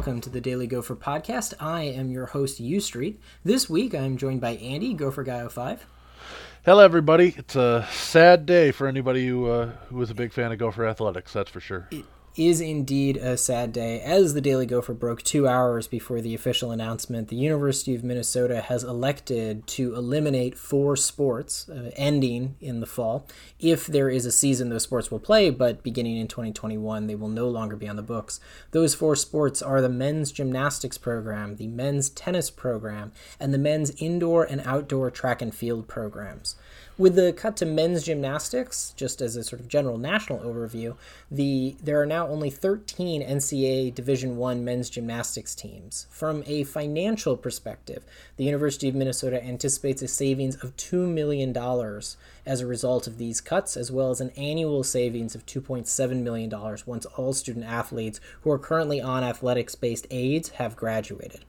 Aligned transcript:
welcome 0.00 0.18
to 0.18 0.30
the 0.30 0.40
Daily 0.40 0.66
Gopher 0.66 0.96
podcast. 0.96 1.52
I 1.60 1.82
am 1.82 2.10
your 2.10 2.24
host, 2.24 2.58
UStreet. 2.58 3.18
This 3.44 3.68
week 3.68 3.94
I'm 3.94 4.16
joined 4.16 4.40
by 4.40 4.52
Andy, 4.52 4.94
Gopher 4.94 5.22
Guy 5.22 5.46
05. 5.46 5.84
Hello, 6.64 6.82
everybody. 6.82 7.34
It's 7.36 7.54
a 7.54 7.86
sad 7.90 8.46
day 8.46 8.70
for 8.72 8.86
anybody 8.86 9.28
who 9.28 9.50
uh, 9.50 9.72
who 9.90 9.96
was 9.96 10.08
a 10.08 10.14
big 10.14 10.32
fan 10.32 10.52
of 10.52 10.58
Gopher 10.58 10.86
athletics. 10.86 11.34
That's 11.34 11.50
for 11.50 11.60
sure. 11.60 11.86
It 11.90 12.06
is 12.36 12.60
indeed 12.60 13.16
a 13.16 13.36
sad 13.36 13.72
day. 13.72 14.00
As 14.00 14.34
the 14.34 14.40
Daily 14.40 14.64
Gopher 14.64 14.94
broke 14.94 15.22
two 15.22 15.48
hours 15.48 15.88
before 15.88 16.20
the 16.20 16.34
official 16.34 16.70
announcement, 16.70 17.28
the 17.28 17.36
University 17.36 17.94
of 17.94 18.04
Minnesota 18.04 18.60
has 18.60 18.84
elected 18.84 19.66
to 19.68 19.94
eliminate 19.94 20.56
four 20.56 20.96
sports, 20.96 21.68
uh, 21.68 21.90
ending 21.96 22.54
in 22.60 22.80
the 22.80 22.86
fall. 22.86 23.26
If 23.58 23.86
there 23.86 24.08
is 24.08 24.26
a 24.26 24.32
season, 24.32 24.68
those 24.68 24.84
sports 24.84 25.10
will 25.10 25.18
play, 25.18 25.50
but 25.50 25.82
beginning 25.82 26.18
in 26.18 26.28
2021, 26.28 27.08
they 27.08 27.16
will 27.16 27.28
no 27.28 27.48
longer 27.48 27.76
be 27.76 27.88
on 27.88 27.96
the 27.96 28.02
books. 28.02 28.38
Those 28.70 28.94
four 28.94 29.16
sports 29.16 29.60
are 29.60 29.80
the 29.80 29.88
men's 29.88 30.30
gymnastics 30.30 30.98
program, 30.98 31.56
the 31.56 31.66
men's 31.66 32.10
tennis 32.10 32.48
program, 32.48 33.12
and 33.40 33.52
the 33.52 33.58
men's 33.58 33.90
indoor 33.98 34.44
and 34.44 34.62
outdoor 34.64 35.10
track 35.10 35.42
and 35.42 35.54
field 35.54 35.88
programs. 35.88 36.54
With 37.00 37.14
the 37.14 37.32
cut 37.32 37.56
to 37.56 37.64
men's 37.64 38.02
gymnastics, 38.02 38.92
just 38.94 39.22
as 39.22 39.34
a 39.34 39.42
sort 39.42 39.60
of 39.62 39.68
general 39.68 39.96
national 39.96 40.40
overview, 40.40 40.98
the 41.30 41.74
there 41.82 41.98
are 41.98 42.04
now 42.04 42.28
only 42.28 42.50
13 42.50 43.22
NCAA 43.22 43.94
Division 43.94 44.36
One 44.36 44.66
men's 44.66 44.90
gymnastics 44.90 45.54
teams. 45.54 46.06
From 46.10 46.44
a 46.46 46.64
financial 46.64 47.38
perspective, 47.38 48.04
the 48.36 48.44
University 48.44 48.86
of 48.86 48.94
Minnesota 48.94 49.42
anticipates 49.42 50.02
a 50.02 50.08
savings 50.08 50.56
of 50.56 50.76
two 50.76 51.06
million 51.06 51.54
dollars 51.54 52.18
as 52.44 52.60
a 52.60 52.66
result 52.66 53.06
of 53.06 53.16
these 53.16 53.40
cuts, 53.40 53.78
as 53.78 53.90
well 53.90 54.10
as 54.10 54.20
an 54.20 54.28
annual 54.36 54.84
savings 54.84 55.34
of 55.34 55.46
$2.7 55.46 56.22
million 56.22 56.50
once 56.84 57.06
all 57.16 57.32
student 57.32 57.64
athletes 57.64 58.20
who 58.42 58.50
are 58.50 58.58
currently 58.58 59.00
on 59.00 59.24
athletics 59.24 59.74
based 59.74 60.06
aids 60.10 60.50
have 60.50 60.76
graduated. 60.76 61.46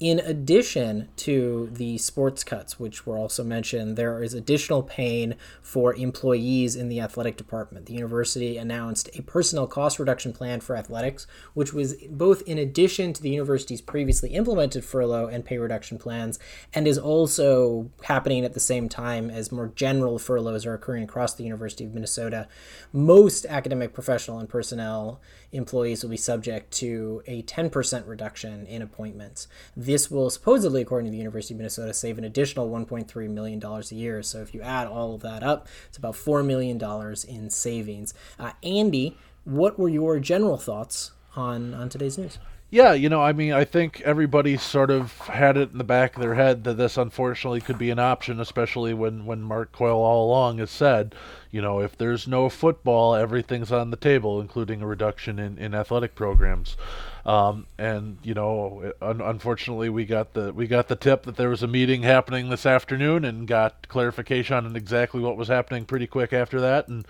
In 0.00 0.18
addition 0.18 1.10
to 1.16 1.68
the 1.70 1.98
sports 1.98 2.42
cuts, 2.42 2.80
which 2.80 3.06
were 3.06 3.18
also 3.18 3.44
mentioned, 3.44 3.98
there 3.98 4.22
is 4.22 4.32
additional 4.32 4.82
pain 4.82 5.34
for 5.60 5.94
employees 5.94 6.74
in 6.74 6.88
the 6.88 7.00
athletic 7.00 7.36
department. 7.36 7.84
The 7.84 7.92
university 7.92 8.56
announced 8.56 9.10
a 9.12 9.20
personnel 9.20 9.66
cost 9.66 9.98
reduction 9.98 10.32
plan 10.32 10.60
for 10.60 10.74
athletics, 10.74 11.26
which 11.52 11.74
was 11.74 11.96
both 12.08 12.40
in 12.46 12.56
addition 12.56 13.12
to 13.12 13.20
the 13.20 13.28
university's 13.28 13.82
previously 13.82 14.30
implemented 14.30 14.86
furlough 14.86 15.26
and 15.26 15.44
pay 15.44 15.58
reduction 15.58 15.98
plans, 15.98 16.38
and 16.72 16.88
is 16.88 16.96
also 16.96 17.90
happening 18.04 18.42
at 18.42 18.54
the 18.54 18.60
same 18.60 18.88
time 18.88 19.28
as 19.28 19.52
more 19.52 19.70
general 19.76 20.18
furloughs 20.18 20.64
are 20.64 20.72
occurring 20.72 21.04
across 21.04 21.34
the 21.34 21.44
University 21.44 21.84
of 21.84 21.92
Minnesota. 21.92 22.48
Most 22.90 23.44
academic, 23.44 23.92
professional, 23.92 24.38
and 24.38 24.48
personnel 24.48 25.20
employees 25.52 26.02
will 26.02 26.10
be 26.10 26.16
subject 26.16 26.70
to 26.70 27.22
a 27.26 27.42
10% 27.42 28.06
reduction 28.06 28.64
in 28.66 28.80
appointments. 28.80 29.46
This 29.90 30.08
will 30.08 30.30
supposedly, 30.30 30.82
according 30.82 31.06
to 31.06 31.10
the 31.10 31.18
University 31.18 31.52
of 31.52 31.58
Minnesota, 31.58 31.92
save 31.92 32.16
an 32.16 32.22
additional 32.22 32.70
$1.3 32.70 33.28
million 33.28 33.60
a 33.60 33.80
year. 33.92 34.22
So 34.22 34.40
if 34.40 34.54
you 34.54 34.62
add 34.62 34.86
all 34.86 35.16
of 35.16 35.22
that 35.22 35.42
up, 35.42 35.66
it's 35.88 35.98
about 35.98 36.14
$4 36.14 36.46
million 36.46 36.80
in 37.26 37.50
savings. 37.50 38.14
Uh, 38.38 38.52
Andy, 38.62 39.16
what 39.42 39.80
were 39.80 39.88
your 39.88 40.20
general 40.20 40.58
thoughts 40.58 41.10
on, 41.34 41.74
on 41.74 41.88
today's 41.88 42.16
news? 42.16 42.38
Yeah, 42.70 42.92
you 42.92 43.08
know, 43.08 43.20
I 43.20 43.32
mean, 43.32 43.52
I 43.52 43.64
think 43.64 44.00
everybody 44.02 44.56
sort 44.56 44.92
of 44.92 45.18
had 45.22 45.56
it 45.56 45.72
in 45.72 45.78
the 45.78 45.82
back 45.82 46.14
of 46.14 46.22
their 46.22 46.36
head 46.36 46.62
that 46.62 46.74
this 46.74 46.96
unfortunately 46.96 47.60
could 47.60 47.78
be 47.78 47.90
an 47.90 47.98
option, 47.98 48.38
especially 48.38 48.94
when, 48.94 49.26
when 49.26 49.42
Mark 49.42 49.72
Coyle 49.72 50.00
all 50.00 50.24
along 50.24 50.58
has 50.58 50.70
said, 50.70 51.16
you 51.50 51.60
know, 51.60 51.80
if 51.80 51.98
there's 51.98 52.28
no 52.28 52.48
football, 52.48 53.16
everything's 53.16 53.72
on 53.72 53.90
the 53.90 53.96
table, 53.96 54.40
including 54.40 54.82
a 54.82 54.86
reduction 54.86 55.40
in, 55.40 55.58
in 55.58 55.74
athletic 55.74 56.14
programs. 56.14 56.76
Um, 57.26 57.66
and 57.78 58.18
you 58.22 58.34
know, 58.34 58.92
un- 59.02 59.20
unfortunately, 59.20 59.90
we 59.90 60.04
got 60.04 60.32
the 60.32 60.52
we 60.52 60.66
got 60.66 60.88
the 60.88 60.96
tip 60.96 61.24
that 61.24 61.36
there 61.36 61.50
was 61.50 61.62
a 61.62 61.68
meeting 61.68 62.02
happening 62.02 62.48
this 62.48 62.64
afternoon, 62.66 63.24
and 63.24 63.46
got 63.46 63.88
clarification 63.88 64.64
on 64.64 64.76
exactly 64.76 65.20
what 65.20 65.36
was 65.36 65.48
happening 65.48 65.84
pretty 65.84 66.06
quick 66.06 66.32
after 66.32 66.60
that. 66.62 66.88
And 66.88 67.06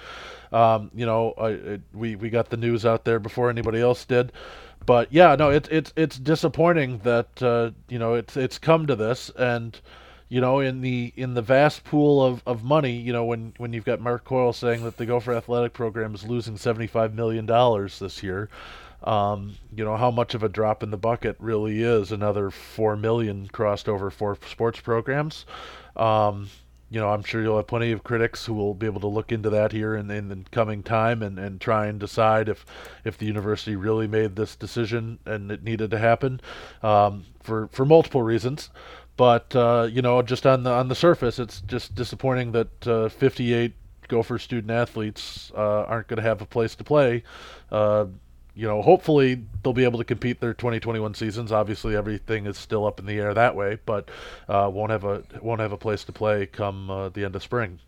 um, 0.53 0.91
you 0.95 1.07
know, 1.07 1.35
I, 1.39 1.81
we 1.93 2.17
we 2.17 2.31
got 2.31 2.51
the 2.51 2.57
news 2.57 2.85
out 2.85 3.05
there 3.05 3.21
before 3.21 3.51
anybody 3.51 3.81
else 3.81 4.05
did 4.05 4.33
but 4.87 5.13
yeah, 5.13 5.37
no, 5.37 5.51
it's 5.51 5.69
it's 5.71 5.93
it's 5.97 6.19
disappointing 6.19 6.99
that 6.99 7.43
uh, 7.43 7.71
you 7.89 7.99
know 7.99 8.15
it's 8.15 8.37
it's 8.37 8.59
come 8.59 8.87
to 8.87 8.97
this, 8.97 9.31
and 9.39 9.79
you 10.29 10.41
know 10.41 10.61
in 10.61 10.81
the 10.81 11.13
in 11.17 11.35
the 11.35 11.43
vast 11.43 11.85
pool 11.85 12.25
of, 12.25 12.43
of 12.47 12.65
money, 12.65 12.97
you 12.97 13.13
know 13.13 13.25
when 13.25 13.53
when 13.59 13.73
you've 13.73 13.85
got 13.85 14.01
Mark 14.01 14.25
Coyle 14.25 14.53
saying 14.53 14.83
that 14.85 14.97
the 14.97 15.07
Gopher 15.07 15.35
Athletic 15.35 15.75
program 15.75 16.15
is 16.15 16.25
losing 16.25 16.57
seventy 16.57 16.87
five 16.87 17.15
million 17.15 17.47
dollars 17.47 17.99
this 17.99 18.23
year, 18.23 18.49
um, 19.05 19.57
you 19.75 19.85
know 19.85 19.97
how 19.97 20.11
much 20.11 20.35
of 20.35 20.43
a 20.43 20.49
drop 20.49 20.83
in 20.83 20.91
the 20.91 20.97
bucket 20.97 21.37
really 21.39 21.83
is 21.83 22.13
another 22.13 22.51
four 22.51 22.97
million 22.97 23.49
crossed 23.49 23.89
over 23.89 24.11
for 24.11 24.37
sports 24.47 24.81
programs. 24.81 25.47
Um, 25.97 26.49
you 26.91 26.99
know, 26.99 27.11
I'm 27.11 27.23
sure 27.23 27.41
you'll 27.41 27.57
have 27.57 27.69
plenty 27.69 27.93
of 27.93 28.03
critics 28.03 28.45
who 28.45 28.53
will 28.53 28.75
be 28.75 28.87
able 28.87 29.01
to 29.01 29.07
look 29.07 29.31
into 29.31 29.49
that 29.51 29.71
here 29.71 29.95
in, 29.95 30.11
in 30.11 30.29
the 30.29 30.45
coming 30.51 30.83
time 30.83 31.23
and, 31.23 31.39
and 31.39 31.61
try 31.61 31.87
and 31.87 32.01
decide 32.01 32.49
if, 32.49 32.67
if 33.05 33.17
the 33.17 33.27
university 33.27 33.77
really 33.77 34.09
made 34.09 34.35
this 34.35 34.57
decision 34.57 35.21
and 35.25 35.53
it 35.53 35.63
needed 35.63 35.93
to 35.93 35.99
happen 35.99 36.41
um, 36.83 37.25
for, 37.41 37.69
for 37.69 37.85
multiple 37.85 38.25
reasons. 38.25 38.71
But 39.17 39.55
uh, 39.55 39.89
you 39.91 40.03
know, 40.03 40.21
just 40.23 40.47
on 40.47 40.63
the 40.63 40.71
on 40.71 40.89
the 40.89 40.95
surface, 40.95 41.39
it's 41.39 41.61
just 41.61 41.95
disappointing 41.95 42.53
that 42.53 42.89
uh, 42.89 43.09
58 43.11 43.75
Gopher 44.09 44.39
student 44.39 44.71
athletes 44.71 45.53
uh, 45.55 45.83
aren't 45.85 46.09
going 46.09 46.17
to 46.17 46.23
have 46.23 46.41
a 46.41 46.47
place 46.47 46.75
to 46.77 46.85
play 46.85 47.23
uh, 47.71 48.07
you 48.61 48.67
know, 48.67 48.83
hopefully 48.83 49.43
they'll 49.63 49.73
be 49.73 49.85
able 49.85 49.99
to 49.99 50.05
compete 50.05 50.39
their 50.39 50.53
2021 50.53 51.15
seasons. 51.15 51.51
Obviously, 51.51 51.97
everything 51.97 52.45
is 52.45 52.59
still 52.59 52.85
up 52.85 53.01
in 53.01 53.07
the 53.07 53.19
air 53.19 53.33
that 53.33 53.57
way, 53.57 53.79
but 53.87 54.11
uh, 54.51 54.69
won't 54.71 54.91
have 54.91 55.03
a 55.03 55.23
won't 55.41 55.63
have 55.63 55.73
a 55.73 55.79
place 55.79 56.05
to 56.05 56.13
play 56.13 56.45
come 56.45 56.91
uh, 56.91 57.09
the 57.09 57.25
end 57.25 57.35
of 57.35 57.43
spring. 57.43 57.79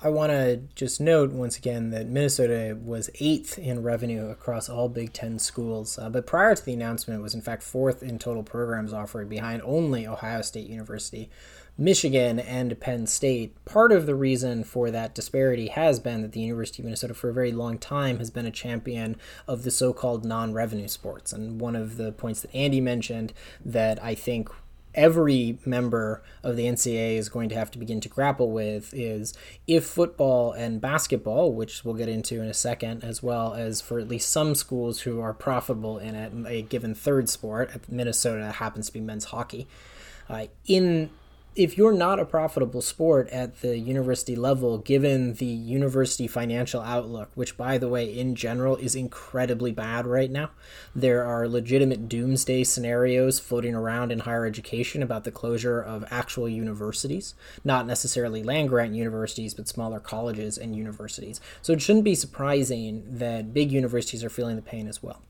I 0.00 0.10
want 0.10 0.30
to 0.30 0.60
just 0.76 1.00
note 1.00 1.32
once 1.32 1.58
again 1.58 1.90
that 1.90 2.06
Minnesota 2.06 2.78
was 2.80 3.10
eighth 3.18 3.58
in 3.58 3.82
revenue 3.82 4.28
across 4.30 4.68
all 4.68 4.88
Big 4.88 5.12
Ten 5.12 5.40
schools, 5.40 5.98
uh, 5.98 6.08
but 6.08 6.24
prior 6.24 6.54
to 6.54 6.64
the 6.64 6.72
announcement, 6.72 7.20
was 7.20 7.34
in 7.34 7.40
fact 7.40 7.64
fourth 7.64 8.00
in 8.00 8.20
total 8.20 8.44
programs 8.44 8.92
offered, 8.92 9.28
behind 9.28 9.60
only 9.64 10.06
Ohio 10.06 10.42
State 10.42 10.68
University. 10.68 11.30
Michigan 11.76 12.38
and 12.38 12.78
Penn 12.78 13.06
State. 13.06 13.62
Part 13.64 13.90
of 13.90 14.06
the 14.06 14.14
reason 14.14 14.62
for 14.64 14.90
that 14.90 15.14
disparity 15.14 15.68
has 15.68 15.98
been 15.98 16.22
that 16.22 16.32
the 16.32 16.40
University 16.40 16.82
of 16.82 16.84
Minnesota, 16.84 17.14
for 17.14 17.30
a 17.30 17.34
very 17.34 17.52
long 17.52 17.78
time, 17.78 18.18
has 18.18 18.30
been 18.30 18.46
a 18.46 18.50
champion 18.50 19.16
of 19.48 19.64
the 19.64 19.70
so 19.70 19.92
called 19.92 20.24
non 20.24 20.52
revenue 20.52 20.88
sports. 20.88 21.32
And 21.32 21.60
one 21.60 21.74
of 21.74 21.96
the 21.96 22.12
points 22.12 22.42
that 22.42 22.54
Andy 22.54 22.80
mentioned 22.80 23.32
that 23.64 24.02
I 24.02 24.14
think 24.14 24.50
every 24.94 25.58
member 25.64 26.22
of 26.42 26.56
the 26.56 26.64
NCAA 26.66 27.16
is 27.16 27.28
going 27.28 27.48
to 27.48 27.54
have 27.56 27.70
to 27.72 27.78
begin 27.78 28.00
to 28.00 28.08
grapple 28.08 28.52
with 28.52 28.94
is 28.94 29.34
if 29.66 29.84
football 29.84 30.52
and 30.52 30.80
basketball, 30.80 31.52
which 31.52 31.84
we'll 31.84 31.94
get 31.94 32.08
into 32.08 32.40
in 32.40 32.48
a 32.48 32.54
second, 32.54 33.02
as 33.02 33.22
well 33.22 33.54
as 33.54 33.80
for 33.80 33.98
at 33.98 34.08
least 34.08 34.30
some 34.30 34.54
schools 34.54 35.00
who 35.00 35.20
are 35.20 35.34
profitable 35.34 35.98
in 35.98 36.14
it, 36.14 36.32
a 36.46 36.62
given 36.62 36.94
third 36.94 37.28
sport, 37.28 37.72
Minnesota 37.88 38.52
happens 38.52 38.86
to 38.86 38.92
be 38.92 39.00
men's 39.00 39.26
hockey. 39.26 39.66
Uh, 40.28 40.46
in 40.66 41.10
if 41.56 41.78
you're 41.78 41.92
not 41.92 42.18
a 42.18 42.24
profitable 42.24 42.82
sport 42.82 43.28
at 43.28 43.60
the 43.60 43.78
university 43.78 44.34
level, 44.34 44.78
given 44.78 45.34
the 45.34 45.46
university 45.46 46.26
financial 46.26 46.80
outlook, 46.80 47.30
which, 47.34 47.56
by 47.56 47.78
the 47.78 47.88
way, 47.88 48.06
in 48.06 48.34
general 48.34 48.76
is 48.76 48.94
incredibly 48.94 49.70
bad 49.70 50.06
right 50.06 50.30
now, 50.30 50.50
there 50.94 51.24
are 51.24 51.46
legitimate 51.46 52.08
doomsday 52.08 52.64
scenarios 52.64 53.38
floating 53.38 53.74
around 53.74 54.10
in 54.10 54.20
higher 54.20 54.46
education 54.46 55.02
about 55.02 55.24
the 55.24 55.30
closure 55.30 55.80
of 55.80 56.04
actual 56.10 56.48
universities, 56.48 57.34
not 57.62 57.86
necessarily 57.86 58.42
land 58.42 58.68
grant 58.68 58.94
universities, 58.94 59.54
but 59.54 59.68
smaller 59.68 60.00
colleges 60.00 60.58
and 60.58 60.74
universities. 60.74 61.40
So 61.62 61.72
it 61.72 61.82
shouldn't 61.82 62.04
be 62.04 62.16
surprising 62.16 63.04
that 63.08 63.54
big 63.54 63.70
universities 63.70 64.24
are 64.24 64.30
feeling 64.30 64.56
the 64.56 64.62
pain 64.62 64.88
as 64.88 65.02
well 65.02 65.20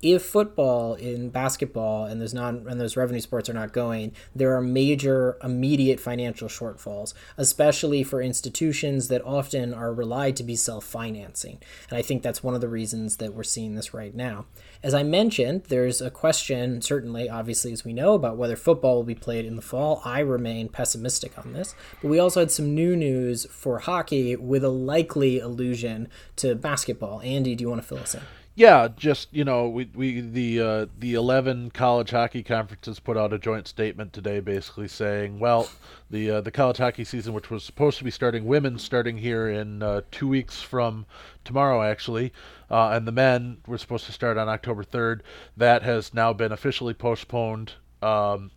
if 0.00 0.22
football 0.22 0.94
and 0.94 1.32
basketball 1.32 2.04
and 2.04 2.20
those 2.20 2.32
non 2.32 2.66
and 2.68 2.80
those 2.80 2.96
revenue 2.96 3.20
sports 3.20 3.48
are 3.48 3.54
not 3.54 3.72
going, 3.72 4.12
there 4.34 4.54
are 4.54 4.60
major 4.60 5.36
immediate 5.42 5.98
financial 5.98 6.48
shortfalls, 6.48 7.14
especially 7.36 8.02
for 8.04 8.22
institutions 8.22 9.08
that 9.08 9.24
often 9.24 9.74
are 9.74 9.92
relied 9.92 10.36
to 10.36 10.44
be 10.44 10.54
self-financing. 10.54 11.58
And 11.90 11.98
I 11.98 12.02
think 12.02 12.22
that's 12.22 12.42
one 12.42 12.54
of 12.54 12.60
the 12.60 12.68
reasons 12.68 13.16
that 13.16 13.34
we're 13.34 13.42
seeing 13.42 13.74
this 13.74 13.92
right 13.92 14.14
now. 14.14 14.46
As 14.82 14.94
I 14.94 15.02
mentioned, 15.02 15.64
there's 15.64 16.00
a 16.00 16.10
question, 16.10 16.80
certainly, 16.80 17.28
obviously, 17.28 17.72
as 17.72 17.84
we 17.84 17.92
know, 17.92 18.14
about 18.14 18.36
whether 18.36 18.54
football 18.54 18.96
will 18.96 19.04
be 19.04 19.14
played 19.16 19.44
in 19.44 19.56
the 19.56 19.62
fall. 19.62 20.00
I 20.04 20.20
remain 20.20 20.68
pessimistic 20.68 21.36
on 21.36 21.52
this. 21.52 21.74
But 22.00 22.08
we 22.08 22.20
also 22.20 22.40
had 22.40 22.52
some 22.52 22.74
new 22.74 22.94
news 22.94 23.46
for 23.50 23.80
hockey 23.80 24.36
with 24.36 24.62
a 24.62 24.68
likely 24.68 25.40
allusion 25.40 26.08
to 26.36 26.54
basketball. 26.54 27.20
Andy, 27.22 27.56
do 27.56 27.62
you 27.62 27.68
want 27.68 27.82
to 27.82 27.88
fill 27.88 27.98
us 27.98 28.14
in? 28.14 28.22
Yeah, 28.58 28.88
just 28.96 29.32
you 29.32 29.44
know, 29.44 29.68
we 29.68 29.88
we 29.94 30.20
the 30.20 30.60
uh, 30.60 30.86
the 30.98 31.14
eleven 31.14 31.70
college 31.70 32.10
hockey 32.10 32.42
conferences 32.42 32.98
put 32.98 33.16
out 33.16 33.32
a 33.32 33.38
joint 33.38 33.68
statement 33.68 34.12
today, 34.12 34.40
basically 34.40 34.88
saying, 34.88 35.38
well, 35.38 35.68
the 36.10 36.28
uh, 36.28 36.40
the 36.40 36.50
college 36.50 36.78
hockey 36.78 37.04
season, 37.04 37.34
which 37.34 37.50
was 37.50 37.62
supposed 37.62 37.98
to 37.98 38.04
be 38.04 38.10
starting 38.10 38.46
women 38.46 38.76
starting 38.80 39.18
here 39.18 39.48
in 39.48 39.80
uh, 39.80 40.00
two 40.10 40.26
weeks 40.26 40.60
from 40.60 41.06
tomorrow, 41.44 41.84
actually, 41.84 42.32
uh, 42.68 42.88
and 42.88 43.06
the 43.06 43.12
men 43.12 43.58
were 43.68 43.78
supposed 43.78 44.06
to 44.06 44.12
start 44.12 44.36
on 44.36 44.48
October 44.48 44.82
third. 44.82 45.22
That 45.56 45.84
has 45.84 46.12
now 46.12 46.32
been 46.32 46.50
officially 46.50 46.94
postponed. 46.94 47.74
Um, 48.02 48.50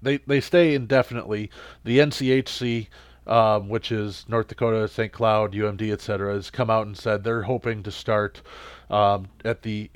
they 0.00 0.18
they 0.18 0.40
stay 0.40 0.76
indefinitely. 0.76 1.50
The 1.82 1.98
NCHC. 1.98 2.86
Um, 3.26 3.68
which 3.68 3.92
is 3.92 4.24
North 4.28 4.48
Dakota, 4.48 4.88
St. 4.88 5.12
Cloud, 5.12 5.52
UMD, 5.52 5.92
etc., 5.92 6.34
has 6.34 6.50
come 6.50 6.70
out 6.70 6.86
and 6.86 6.96
said 6.96 7.22
they're 7.22 7.42
hoping 7.42 7.82
to 7.82 7.90
start 7.90 8.40
um, 8.88 9.28
at 9.44 9.62
the 9.62 9.90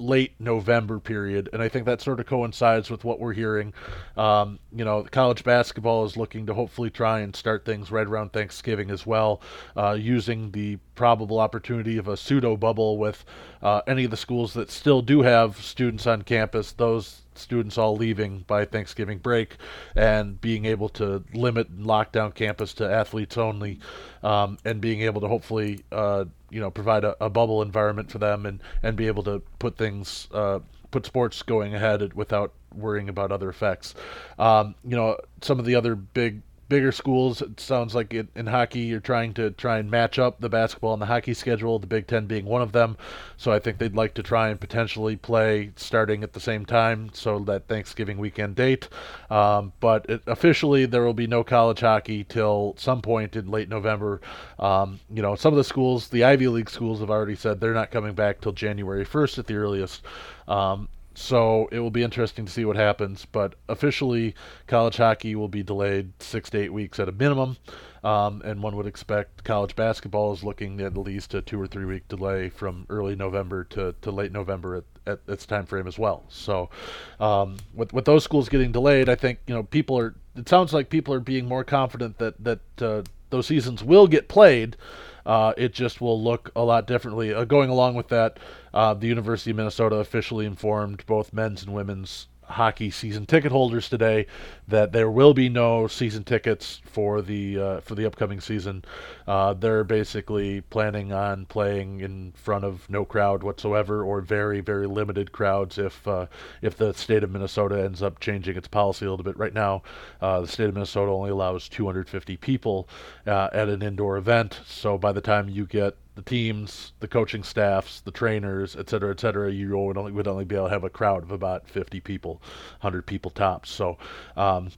late 0.00 0.32
November 0.38 0.98
period, 0.98 1.48
and 1.52 1.62
I 1.62 1.68
think 1.68 1.84
that 1.86 2.00
sort 2.00 2.20
of 2.20 2.26
coincides 2.26 2.90
with 2.90 3.04
what 3.04 3.20
we're 3.20 3.34
hearing. 3.34 3.72
Um, 4.16 4.58
you 4.74 4.84
know, 4.84 5.04
college 5.10 5.44
basketball 5.44 6.04
is 6.04 6.16
looking 6.16 6.46
to 6.46 6.54
hopefully 6.54 6.90
try 6.90 7.20
and 7.20 7.36
start 7.36 7.64
things 7.64 7.90
right 7.90 8.06
around 8.06 8.32
Thanksgiving 8.32 8.90
as 8.90 9.06
well, 9.06 9.40
uh, 9.76 9.92
using 9.92 10.50
the 10.52 10.76
probable 10.94 11.38
opportunity 11.38 11.98
of 11.98 12.08
a 12.08 12.16
pseudo 12.16 12.56
bubble 12.56 12.98
with 12.98 13.24
uh, 13.62 13.82
any 13.86 14.04
of 14.04 14.10
the 14.10 14.16
schools 14.16 14.54
that 14.54 14.70
still 14.70 15.02
do 15.02 15.22
have 15.22 15.58
students 15.58 16.06
on 16.06 16.22
campus. 16.22 16.72
Those 16.72 17.22
students 17.40 17.78
all 17.78 17.96
leaving 17.96 18.44
by 18.46 18.64
Thanksgiving 18.64 19.18
break 19.18 19.56
and 19.96 20.40
being 20.40 20.64
able 20.64 20.88
to 20.90 21.24
limit 21.34 21.68
and 21.68 21.86
lock 21.86 22.12
down 22.12 22.32
campus 22.32 22.74
to 22.74 22.90
athletes 22.90 23.36
only 23.36 23.78
um, 24.22 24.58
and 24.64 24.80
being 24.80 25.02
able 25.02 25.20
to 25.20 25.28
hopefully 25.28 25.84
uh, 25.92 26.24
you 26.50 26.60
know 26.60 26.70
provide 26.70 27.04
a, 27.04 27.16
a, 27.24 27.30
bubble 27.30 27.62
environment 27.62 28.10
for 28.10 28.18
them 28.18 28.46
and, 28.46 28.62
and 28.82 28.96
be 28.96 29.06
able 29.06 29.22
to 29.22 29.40
put 29.58 29.76
things 29.76 30.28
uh, 30.32 30.58
put 30.90 31.06
sports 31.06 31.42
going 31.42 31.74
ahead 31.74 32.12
without 32.14 32.52
worrying 32.74 33.08
about 33.08 33.32
other 33.32 33.48
effects. 33.48 33.94
Um, 34.38 34.74
you 34.84 34.96
know 34.96 35.16
some 35.40 35.58
of 35.58 35.64
the 35.64 35.74
other 35.74 35.94
big 35.94 36.42
bigger 36.70 36.92
schools, 36.92 37.42
it 37.42 37.60
sounds 37.60 37.94
like 37.94 38.14
it, 38.14 38.28
in 38.34 38.46
hockey 38.46 38.80
you're 38.80 39.00
trying 39.00 39.34
to 39.34 39.50
try 39.50 39.78
and 39.78 39.90
match 39.90 40.18
up 40.18 40.40
the 40.40 40.48
basketball 40.48 40.94
and 40.94 41.02
the 41.02 41.06
hockey 41.06 41.34
schedule, 41.34 41.78
the 41.78 41.86
Big 41.86 42.06
Ten 42.06 42.24
being 42.24 42.46
one 42.46 42.62
of 42.62 42.72
them. 42.72 42.96
So 43.36 43.52
I 43.52 43.58
think 43.58 43.76
they'd 43.76 43.94
like 43.94 44.14
to 44.14 44.22
try 44.22 44.48
and 44.48 44.58
potentially 44.58 45.16
play 45.16 45.72
starting 45.76 46.22
at 46.22 46.32
the 46.32 46.40
same 46.40 46.64
time, 46.64 47.10
so 47.12 47.40
that 47.40 47.68
Thanksgiving 47.68 48.16
weekend 48.16 48.56
date. 48.56 48.88
Um, 49.28 49.74
but 49.80 50.08
it, 50.08 50.22
officially, 50.26 50.86
there 50.86 51.04
will 51.04 51.12
be 51.12 51.26
no 51.26 51.44
college 51.44 51.80
hockey 51.80 52.24
till 52.24 52.74
some 52.78 53.02
point 53.02 53.36
in 53.36 53.50
late 53.50 53.68
November. 53.68 54.20
Um, 54.58 55.00
you 55.12 55.20
know, 55.20 55.34
some 55.34 55.52
of 55.52 55.58
the 55.58 55.64
schools, 55.64 56.08
the 56.08 56.24
Ivy 56.24 56.48
League 56.48 56.70
schools, 56.70 57.00
have 57.00 57.10
already 57.10 57.34
said 57.34 57.60
they're 57.60 57.74
not 57.74 57.90
coming 57.90 58.14
back 58.14 58.40
till 58.40 58.52
January 58.52 59.04
1st 59.04 59.40
at 59.40 59.46
the 59.48 59.54
earliest. 59.56 60.02
Um, 60.46 60.88
so 61.14 61.68
it 61.72 61.80
will 61.80 61.90
be 61.90 62.02
interesting 62.02 62.46
to 62.46 62.52
see 62.52 62.64
what 62.64 62.76
happens. 62.76 63.26
But 63.30 63.54
officially, 63.68 64.34
college 64.66 64.96
hockey 64.96 65.34
will 65.34 65.48
be 65.48 65.62
delayed 65.62 66.12
six 66.20 66.50
to 66.50 66.58
eight 66.58 66.72
weeks 66.72 66.98
at 66.98 67.08
a 67.08 67.12
minimum. 67.12 67.56
Um, 68.02 68.40
and 68.46 68.62
one 68.62 68.76
would 68.76 68.86
expect 68.86 69.44
college 69.44 69.76
basketball 69.76 70.32
is 70.32 70.42
looking 70.42 70.80
at 70.80 70.92
at 70.92 70.96
least 70.96 71.34
a 71.34 71.42
two 71.42 71.60
or 71.60 71.66
three 71.66 71.84
week 71.84 72.08
delay 72.08 72.48
from 72.48 72.86
early 72.88 73.14
November 73.14 73.64
to, 73.64 73.94
to 74.00 74.10
late 74.10 74.32
November 74.32 74.76
at, 74.76 74.84
at 75.06 75.20
its 75.28 75.44
time 75.44 75.66
frame 75.66 75.86
as 75.86 75.98
well. 75.98 76.24
So, 76.28 76.70
um, 77.18 77.58
with 77.74 77.92
with 77.92 78.06
those 78.06 78.24
schools 78.24 78.48
getting 78.48 78.72
delayed, 78.72 79.08
I 79.08 79.16
think 79.16 79.40
you 79.46 79.54
know 79.54 79.64
people 79.64 79.98
are. 79.98 80.14
It 80.34 80.48
sounds 80.48 80.72
like 80.72 80.88
people 80.88 81.12
are 81.12 81.20
being 81.20 81.46
more 81.46 81.64
confident 81.64 82.16
that 82.18 82.42
that 82.42 82.60
uh, 82.80 83.02
those 83.28 83.46
seasons 83.46 83.84
will 83.84 84.06
get 84.06 84.28
played. 84.28 84.76
Uh, 85.24 85.52
it 85.56 85.72
just 85.72 86.00
will 86.00 86.20
look 86.22 86.50
a 86.56 86.62
lot 86.62 86.86
differently. 86.86 87.32
Uh, 87.34 87.44
going 87.44 87.70
along 87.70 87.94
with 87.94 88.08
that, 88.08 88.38
uh, 88.72 88.94
the 88.94 89.06
University 89.06 89.50
of 89.50 89.56
Minnesota 89.56 89.96
officially 89.96 90.46
informed 90.46 91.04
both 91.06 91.32
men's 91.32 91.62
and 91.62 91.74
women's 91.74 92.26
hockey 92.50 92.90
season 92.90 93.26
ticket 93.26 93.52
holders 93.52 93.88
today 93.88 94.26
that 94.68 94.92
there 94.92 95.10
will 95.10 95.34
be 95.34 95.48
no 95.48 95.86
season 95.86 96.24
tickets 96.24 96.80
for 96.84 97.22
the 97.22 97.58
uh, 97.58 97.80
for 97.80 97.94
the 97.94 98.06
upcoming 98.06 98.40
season. 98.40 98.84
Uh, 99.26 99.54
they're 99.54 99.84
basically 99.84 100.60
planning 100.62 101.12
on 101.12 101.46
playing 101.46 102.00
in 102.00 102.32
front 102.32 102.64
of 102.64 102.88
no 102.90 103.04
crowd 103.04 103.42
whatsoever, 103.42 104.02
or 104.04 104.20
very 104.20 104.60
very 104.60 104.86
limited 104.86 105.32
crowds 105.32 105.78
if 105.78 106.06
uh, 106.06 106.26
if 106.62 106.76
the 106.76 106.92
state 106.92 107.22
of 107.22 107.30
Minnesota 107.30 107.82
ends 107.82 108.02
up 108.02 108.20
changing 108.20 108.56
its 108.56 108.68
policy 108.68 109.06
a 109.06 109.10
little 109.10 109.24
bit. 109.24 109.38
Right 109.38 109.54
now, 109.54 109.82
uh, 110.20 110.40
the 110.40 110.48
state 110.48 110.68
of 110.68 110.74
Minnesota 110.74 111.10
only 111.10 111.30
allows 111.30 111.68
250 111.68 112.36
people 112.36 112.88
uh, 113.26 113.48
at 113.52 113.68
an 113.68 113.82
indoor 113.82 114.16
event. 114.16 114.60
So 114.66 114.98
by 114.98 115.12
the 115.12 115.20
time 115.20 115.48
you 115.48 115.66
get 115.66 115.96
the 116.14 116.22
teams, 116.22 116.92
the 117.00 117.08
coaching 117.08 117.42
staffs, 117.42 118.00
the 118.00 118.10
trainers, 118.10 118.76
et 118.76 118.88
cetera, 118.90 119.10
et 119.10 119.20
cetera, 119.20 119.50
you 119.50 119.76
would 119.78 119.96
only, 119.96 120.12
would 120.12 120.28
only 120.28 120.44
be 120.44 120.56
able 120.56 120.66
to 120.66 120.72
have 120.72 120.84
a 120.84 120.90
crowd 120.90 121.22
of 121.22 121.30
about 121.30 121.68
50 121.68 122.00
people, 122.00 122.42
100 122.80 123.06
people 123.06 123.30
tops. 123.30 123.70
So, 123.70 123.96
um, 124.36 124.70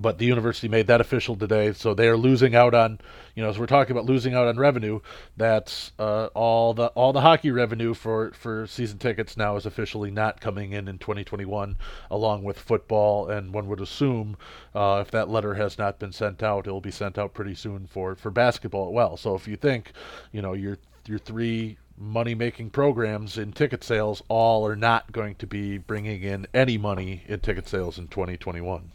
but 0.00 0.18
the 0.18 0.26
university 0.26 0.68
made 0.68 0.86
that 0.86 1.00
official 1.00 1.36
today, 1.36 1.72
so 1.72 1.94
they 1.94 2.08
are 2.08 2.16
losing 2.16 2.54
out 2.54 2.74
on, 2.74 3.00
you 3.34 3.42
know, 3.42 3.48
as 3.48 3.58
we're 3.58 3.66
talking 3.66 3.92
about 3.92 4.04
losing 4.06 4.34
out 4.34 4.46
on 4.46 4.56
revenue, 4.56 5.00
that's 5.36 5.92
uh, 5.98 6.26
all 6.34 6.74
the 6.74 6.86
all 6.88 7.12
the 7.12 7.20
hockey 7.20 7.50
revenue 7.50 7.94
for 7.94 8.32
for 8.32 8.66
season 8.66 8.98
tickets 8.98 9.36
now 9.36 9.56
is 9.56 9.66
officially 9.66 10.10
not 10.10 10.40
coming 10.40 10.72
in 10.72 10.88
in 10.88 10.98
2021, 10.98 11.76
along 12.10 12.42
with 12.42 12.58
football, 12.58 13.28
and 13.28 13.52
one 13.52 13.68
would 13.68 13.80
assume 13.80 14.36
uh, 14.74 15.02
if 15.04 15.10
that 15.10 15.28
letter 15.28 15.54
has 15.54 15.78
not 15.78 15.98
been 15.98 16.12
sent 16.12 16.42
out, 16.42 16.66
it 16.66 16.70
will 16.70 16.80
be 16.80 16.90
sent 16.90 17.18
out 17.18 17.34
pretty 17.34 17.54
soon 17.54 17.86
for 17.86 18.14
for 18.14 18.30
basketball 18.30 18.88
as 18.88 18.94
well. 18.94 19.16
So 19.16 19.34
if 19.34 19.48
you 19.48 19.56
think, 19.56 19.92
you 20.32 20.42
know, 20.42 20.52
your 20.52 20.78
your 21.06 21.18
three 21.18 21.78
money 22.00 22.34
making 22.34 22.70
programs 22.70 23.36
in 23.38 23.52
ticket 23.52 23.82
sales 23.82 24.22
all 24.28 24.66
are 24.66 24.76
not 24.76 25.10
going 25.10 25.34
to 25.34 25.46
be 25.46 25.78
bringing 25.78 26.22
in 26.22 26.46
any 26.54 26.78
money 26.78 27.24
in 27.26 27.40
ticket 27.40 27.68
sales 27.68 27.98
in 27.98 28.06
2021. 28.08 28.92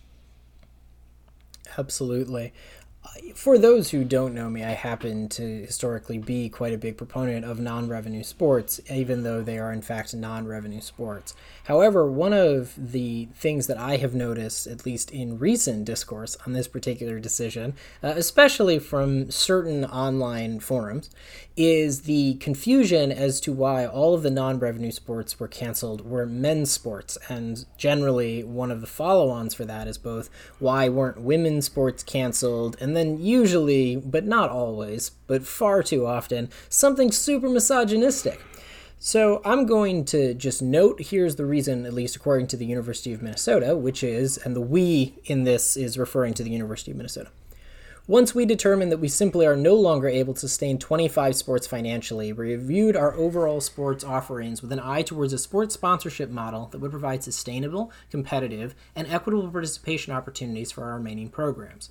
Absolutely. 1.78 2.54
For 3.36 3.58
those 3.58 3.92
who 3.92 4.06
don't 4.06 4.34
know 4.34 4.50
me, 4.50 4.64
I 4.64 4.72
happen 4.72 5.28
to 5.30 5.66
historically 5.66 6.18
be 6.18 6.48
quite 6.50 6.74
a 6.74 6.78
big 6.78 6.96
proponent 6.98 7.44
of 7.44 7.60
non 7.60 7.90
revenue 7.90 8.24
sports, 8.24 8.80
even 8.90 9.24
though 9.24 9.42
they 9.42 9.60
are 9.60 9.74
in 9.74 9.82
fact 9.82 10.16
non 10.16 10.48
revenue 10.48 10.80
sports. 10.80 11.36
However, 11.64 12.10
one 12.10 12.34
of 12.34 12.74
the 12.78 13.30
things 13.34 13.68
that 13.68 13.78
I 13.78 13.96
have 13.98 14.14
noticed, 14.14 14.68
at 14.68 14.86
least 14.86 15.12
in 15.12 15.40
recent 15.40 15.86
discourse 15.86 16.36
on 16.46 16.52
this 16.52 16.68
particular 16.68 17.20
decision, 17.20 17.76
uh, 18.04 18.14
especially 18.18 18.80
from 18.80 19.32
certain 19.32 19.86
online 19.86 20.60
forums, 20.60 21.10
is 21.56 22.02
the 22.02 22.34
confusion 22.36 23.12
as 23.12 23.40
to 23.42 23.54
why 23.54 23.86
all 23.86 24.14
of 24.14 24.24
the 24.24 24.30
non 24.30 24.60
revenue 24.60 24.92
sports 24.92 25.40
were 25.40 25.48
canceled 25.48 26.06
were 26.06 26.26
men's 26.26 26.72
sports. 26.72 27.18
And 27.30 27.66
generally, 27.78 28.44
one 28.44 28.72
of 28.72 28.82
the 28.82 28.88
follow 28.88 29.30
ons 29.30 29.54
for 29.54 29.64
that 29.64 29.88
is 29.88 29.98
both 29.98 30.30
why 30.60 30.90
weren't 30.90 31.22
women's 31.22 31.66
sports 31.66 32.04
canceled, 32.04 32.76
and 32.82 32.96
then 32.96 33.20
usually, 33.20 33.96
but 33.96 34.26
not 34.26 34.50
always, 34.50 35.12
but 35.28 35.48
far 35.48 35.82
too 35.82 36.06
often, 36.06 36.50
something 36.68 37.12
super 37.12 37.48
misogynistic. 37.48 38.42
So 39.06 39.42
I'm 39.44 39.66
going 39.66 40.06
to 40.06 40.34
just 40.34 40.62
note 40.62 41.02
here's 41.02 41.36
the 41.36 41.46
reason, 41.46 41.86
at 41.86 41.94
least 41.94 42.16
according 42.16 42.48
to 42.48 42.56
the 42.56 42.66
University 42.66 43.12
of 43.12 43.22
Minnesota, 43.22 43.76
which 43.76 44.02
is, 44.02 44.38
and 44.38 44.56
the 44.56 44.62
we 44.62 45.16
in 45.26 45.44
this 45.44 45.76
is 45.76 45.98
referring 45.98 46.34
to 46.36 46.44
the 46.44 46.50
University 46.50 46.92
of 46.92 46.96
Minnesota. 46.96 47.30
Once 48.08 48.34
we 48.34 48.46
determined 48.46 48.94
that 48.94 49.00
we 49.00 49.10
simply 49.10 49.46
are 49.46 49.58
no 49.58 49.76
longer 49.76 50.08
able 50.08 50.34
to 50.34 50.40
sustain 50.40 50.78
25 50.78 51.36
sports 51.36 51.68
financially, 51.68 52.32
we 52.32 52.54
reviewed 52.54 52.96
our 52.96 53.14
overall 53.16 53.60
sports 53.60 54.06
offerings 54.06 54.62
with 54.62 54.72
an 54.72 54.80
eye 54.80 55.02
towards 55.02 55.34
a 55.34 55.38
sports 55.38 55.74
sponsorship 55.74 56.30
model 56.30 56.68
that 56.68 56.80
would 56.80 56.92
provide 56.92 57.26
sustainable, 57.26 57.92
competitive, 58.10 58.74
and 58.96 59.06
equitable 59.08 59.52
participation 59.52 60.14
opportunities 60.14 60.72
for 60.72 60.86
our 60.86 60.94
remaining 60.94 61.28
programs. 61.28 61.90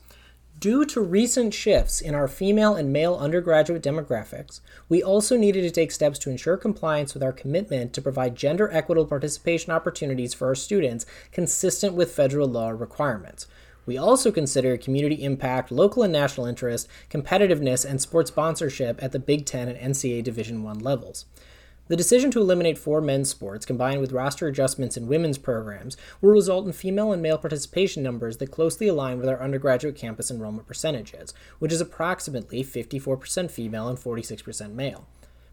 Due 0.62 0.84
to 0.84 1.00
recent 1.00 1.52
shifts 1.52 2.00
in 2.00 2.14
our 2.14 2.28
female 2.28 2.76
and 2.76 2.92
male 2.92 3.16
undergraduate 3.16 3.82
demographics, 3.82 4.60
we 4.88 5.02
also 5.02 5.36
needed 5.36 5.62
to 5.62 5.72
take 5.72 5.90
steps 5.90 6.20
to 6.20 6.30
ensure 6.30 6.56
compliance 6.56 7.14
with 7.14 7.22
our 7.24 7.32
commitment 7.32 7.92
to 7.92 8.00
provide 8.00 8.36
gender 8.36 8.70
equitable 8.70 9.08
participation 9.08 9.72
opportunities 9.72 10.32
for 10.32 10.46
our 10.46 10.54
students 10.54 11.04
consistent 11.32 11.94
with 11.94 12.14
federal 12.14 12.46
law 12.46 12.68
requirements. 12.68 13.48
We 13.86 13.98
also 13.98 14.30
consider 14.30 14.76
community 14.76 15.24
impact, 15.24 15.72
local 15.72 16.04
and 16.04 16.12
national 16.12 16.46
interest, 16.46 16.86
competitiveness, 17.10 17.84
and 17.84 18.00
sports 18.00 18.30
sponsorship 18.30 19.02
at 19.02 19.10
the 19.10 19.18
Big 19.18 19.44
Ten 19.44 19.66
and 19.66 19.94
NCAA 19.94 20.22
Division 20.22 20.64
I 20.64 20.74
levels. 20.74 21.24
The 21.92 21.96
decision 21.96 22.30
to 22.30 22.40
eliminate 22.40 22.78
four 22.78 23.02
men's 23.02 23.28
sports, 23.28 23.66
combined 23.66 24.00
with 24.00 24.12
roster 24.12 24.46
adjustments 24.46 24.96
in 24.96 25.08
women's 25.08 25.36
programs, 25.36 25.98
will 26.22 26.30
result 26.30 26.64
in 26.64 26.72
female 26.72 27.12
and 27.12 27.20
male 27.20 27.36
participation 27.36 28.02
numbers 28.02 28.38
that 28.38 28.50
closely 28.50 28.88
align 28.88 29.18
with 29.18 29.28
our 29.28 29.42
undergraduate 29.42 29.94
campus 29.94 30.30
enrollment 30.30 30.66
percentages, 30.66 31.34
which 31.58 31.70
is 31.70 31.82
approximately 31.82 32.64
54% 32.64 33.50
female 33.50 33.88
and 33.88 33.98
46% 33.98 34.72
male. 34.72 35.06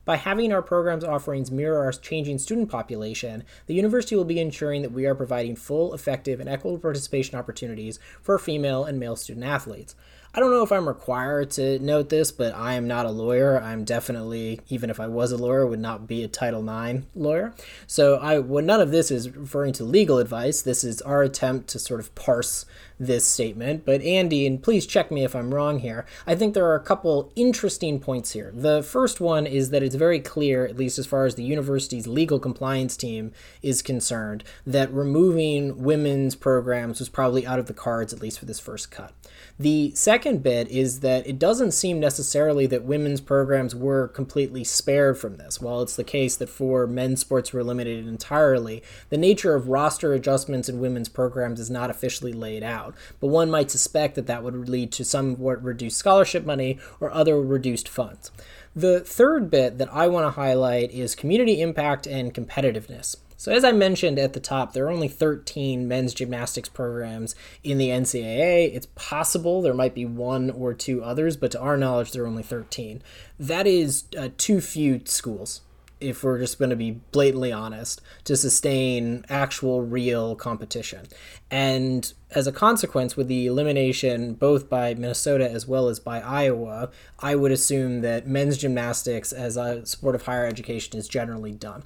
By 0.05 0.15
having 0.15 0.53
our 0.53 0.62
program's 0.62 1.03
offerings 1.03 1.51
mirror 1.51 1.84
our 1.84 1.91
changing 1.91 2.38
student 2.38 2.69
population, 2.69 3.43
the 3.65 3.75
university 3.75 4.15
will 4.15 4.24
be 4.24 4.39
ensuring 4.39 4.81
that 4.84 4.93
we 4.93 5.05
are 5.05 5.15
providing 5.15 5.58
full, 5.58 5.93
effective, 5.93 6.39
and 6.39 6.48
equitable 6.48 6.79
participation 6.79 7.38
opportunities 7.38 8.00
for 8.22 8.39
female 8.39 8.86
and 8.86 8.98
male 8.98 9.17
student 9.17 9.46
athletes. 9.46 9.93
I 10.34 10.40
don't 10.40 10.52
know 10.52 10.64
if 10.64 10.72
I'm 10.72 10.88
required 10.88 11.50
to 11.52 11.80
note 11.80 12.10
this, 12.10 12.32
but 12.32 12.54
I 12.54 12.74
am 12.76 12.88
not 12.88 13.08
a 13.08 13.12
lawyer. 13.12 13.60
I'm 13.60 13.84
definitely, 13.84 14.62
even 14.70 14.92
if 14.92 15.00
I 15.00 15.08
was 15.08 15.32
a 15.32 15.38
lawyer, 15.38 15.66
would 15.66 15.80
not 15.80 16.08
be 16.08 16.24
a 16.24 16.28
Title 16.28 16.62
IX 16.62 17.06
lawyer. 17.16 17.56
So 17.88 18.18
I, 18.18 18.38
well, 18.38 18.64
none 18.64 18.80
of 18.80 18.92
this 18.92 19.10
is 19.10 19.36
referring 19.36 19.74
to 19.74 19.84
legal 19.84 20.20
advice. 20.20 20.62
This 20.62 20.84
is 20.84 21.02
our 21.02 21.24
attempt 21.24 21.68
to 21.70 21.80
sort 21.80 22.00
of 22.00 22.14
parse 22.14 22.66
this 23.00 23.25
statement. 23.25 23.86
But 23.86 24.01
Andy, 24.01 24.46
and 24.46 24.62
please 24.62 24.86
check 24.86 25.12
me 25.12 25.24
if 25.24 25.36
I'm 25.36 25.53
wrong 25.53 25.79
here, 25.79 26.06
I 26.27 26.36
think 26.36 26.53
there 26.53 26.65
are 26.65 26.75
a 26.75 26.82
couple 26.82 27.32
interesting 27.36 28.00
points 28.00 28.32
here. 28.32 28.51
The 28.53 28.84
first 28.84 29.22
one 29.22 29.48
is 29.48 29.70
that 29.70 29.84
it's 29.84 29.96
very 29.96 30.20
clear, 30.20 30.65
at 30.65 30.77
least 30.77 31.00
as 31.00 31.06
far 31.06 31.25
as 31.25 31.36
the 31.36 31.44
university's 31.44 32.08
legal 32.08 32.39
compliance 32.39 32.98
team 32.98 33.32
is 33.62 33.82
concerned, 33.82 34.44
that 34.65 34.94
removing 34.94 35.84
women's 35.84 36.36
programs 36.36 37.00
was 37.00 37.10
probably 37.10 37.48
out 37.48 37.60
of 37.60 37.68
the 37.68 37.74
cards, 37.74 38.12
at 38.13 38.22
least 38.22 38.39
for 38.39 38.46
this 38.46 38.60
first 38.60 38.91
cut. 38.91 39.13
The 39.58 39.91
second 39.96 40.44
bit 40.44 40.70
is 40.70 41.01
that 41.01 41.27
it 41.27 41.39
doesn't 41.39 41.72
seem 41.72 42.00
necessarily 42.00 42.65
that 42.68 42.84
women's 42.84 43.22
programs 43.22 43.75
were 43.75 44.08
completely 44.08 44.63
spared 44.63 45.18
from 45.18 45.38
this. 45.38 45.62
While 45.62 45.82
it's 45.82 45.96
the 45.96 46.03
case 46.03 46.36
that 46.38 46.50
four 46.50 46.88
men's 46.88 47.22
sports 47.22 47.53
were 47.53 47.60
eliminated 47.60 48.08
entirely, 48.08 48.84
the 49.10 49.18
nature 49.18 49.56
of 49.56 49.68
roster 49.68 50.13
adjustments 50.13 50.70
in 50.70 50.79
women's 50.79 51.10
programs 51.10 51.60
is 51.60 51.70
not 51.70 51.89
officially 51.89 52.34
laid 52.34 52.63
out. 52.63 52.88
But 53.19 53.27
one 53.27 53.50
might 53.50 53.72
suspect 53.72 54.15
that 54.15 54.27
that 54.27 54.43
would 54.43 54.69
lead 54.69 54.91
to 54.93 55.05
somewhat 55.05 55.63
reduced 55.63 55.98
scholarship 55.98 56.46
money 56.46 56.79
or 57.00 57.12
other 57.12 57.41
reduced 57.41 57.88
funds. 57.88 58.31
The 58.75 59.00
third 59.00 59.50
bit 59.50 59.77
that 59.77 59.93
I 59.93 60.08
want 60.08 60.25
to 60.25 60.31
highlight 60.31 60.91
is 60.91 61.15
community 61.15 61.62
impact 61.62 62.05
and 62.08 62.34
competitiveness. 62.34 63.15
So, 63.36 63.53
as 63.53 63.63
I 63.63 63.72
mentioned 63.72 64.19
at 64.19 64.34
the 64.34 64.41
top, 64.41 64.74
there 64.74 64.86
are 64.86 64.91
only 64.91 65.08
13 65.08 65.88
men's 65.88 66.13
gymnastics 66.13 66.67
programs 66.67 67.36
in 67.63 67.77
the 67.77 67.88
NCAA. 67.88 68.75
It's 68.75 68.89
possible 68.96 69.62
there 69.62 69.74
might 69.74 69.96
be 69.96 70.05
one 70.05 70.50
or 70.50 70.74
two 70.74 71.01
others, 71.01 71.38
but 71.38 71.51
to 71.51 71.60
our 71.62 71.77
knowledge, 71.77 72.12
there 72.12 72.24
are 72.24 72.27
only 72.27 72.43
13. 72.43 73.01
That 73.39 73.65
is 73.65 74.03
uh, 74.17 74.27
too 74.38 74.60
few 74.60 75.01
schools 75.05 75.62
if 76.01 76.24
we're 76.24 76.39
just 76.39 76.60
going 76.60 76.70
to 76.70 76.75
be 76.75 76.91
blatantly 77.12 77.51
honest, 77.51 78.01
to 78.24 78.36
sustain 78.38 79.25
actual 79.29 79.82
real 79.82 80.36
competition. 80.36 81.08
And 81.51 82.12
as 82.32 82.48
a 82.48 82.51
consequence, 82.51 83.18
with 83.18 83.27
the 83.27 83.48
elimination 83.48 84.34
both 84.34 84.70
by 84.70 84.94
Minnesota 84.94 85.50
as 85.50 85.68
well 85.68 85.88
as 85.88 86.00
by 86.00 86.22
Iowa, 86.22 86.89
I 87.20 87.36
would 87.36 87.51
assume 87.51 88.01
that 88.01 88.27
men's 88.27 88.58
gymnastics 88.58 89.32
as 89.32 89.58
a 89.58 89.86
sport 89.86 90.15
of 90.15 90.24
higher 90.24 90.46
education 90.46 90.98
is 90.98 91.08
generally 91.08 91.51
done. 91.51 91.84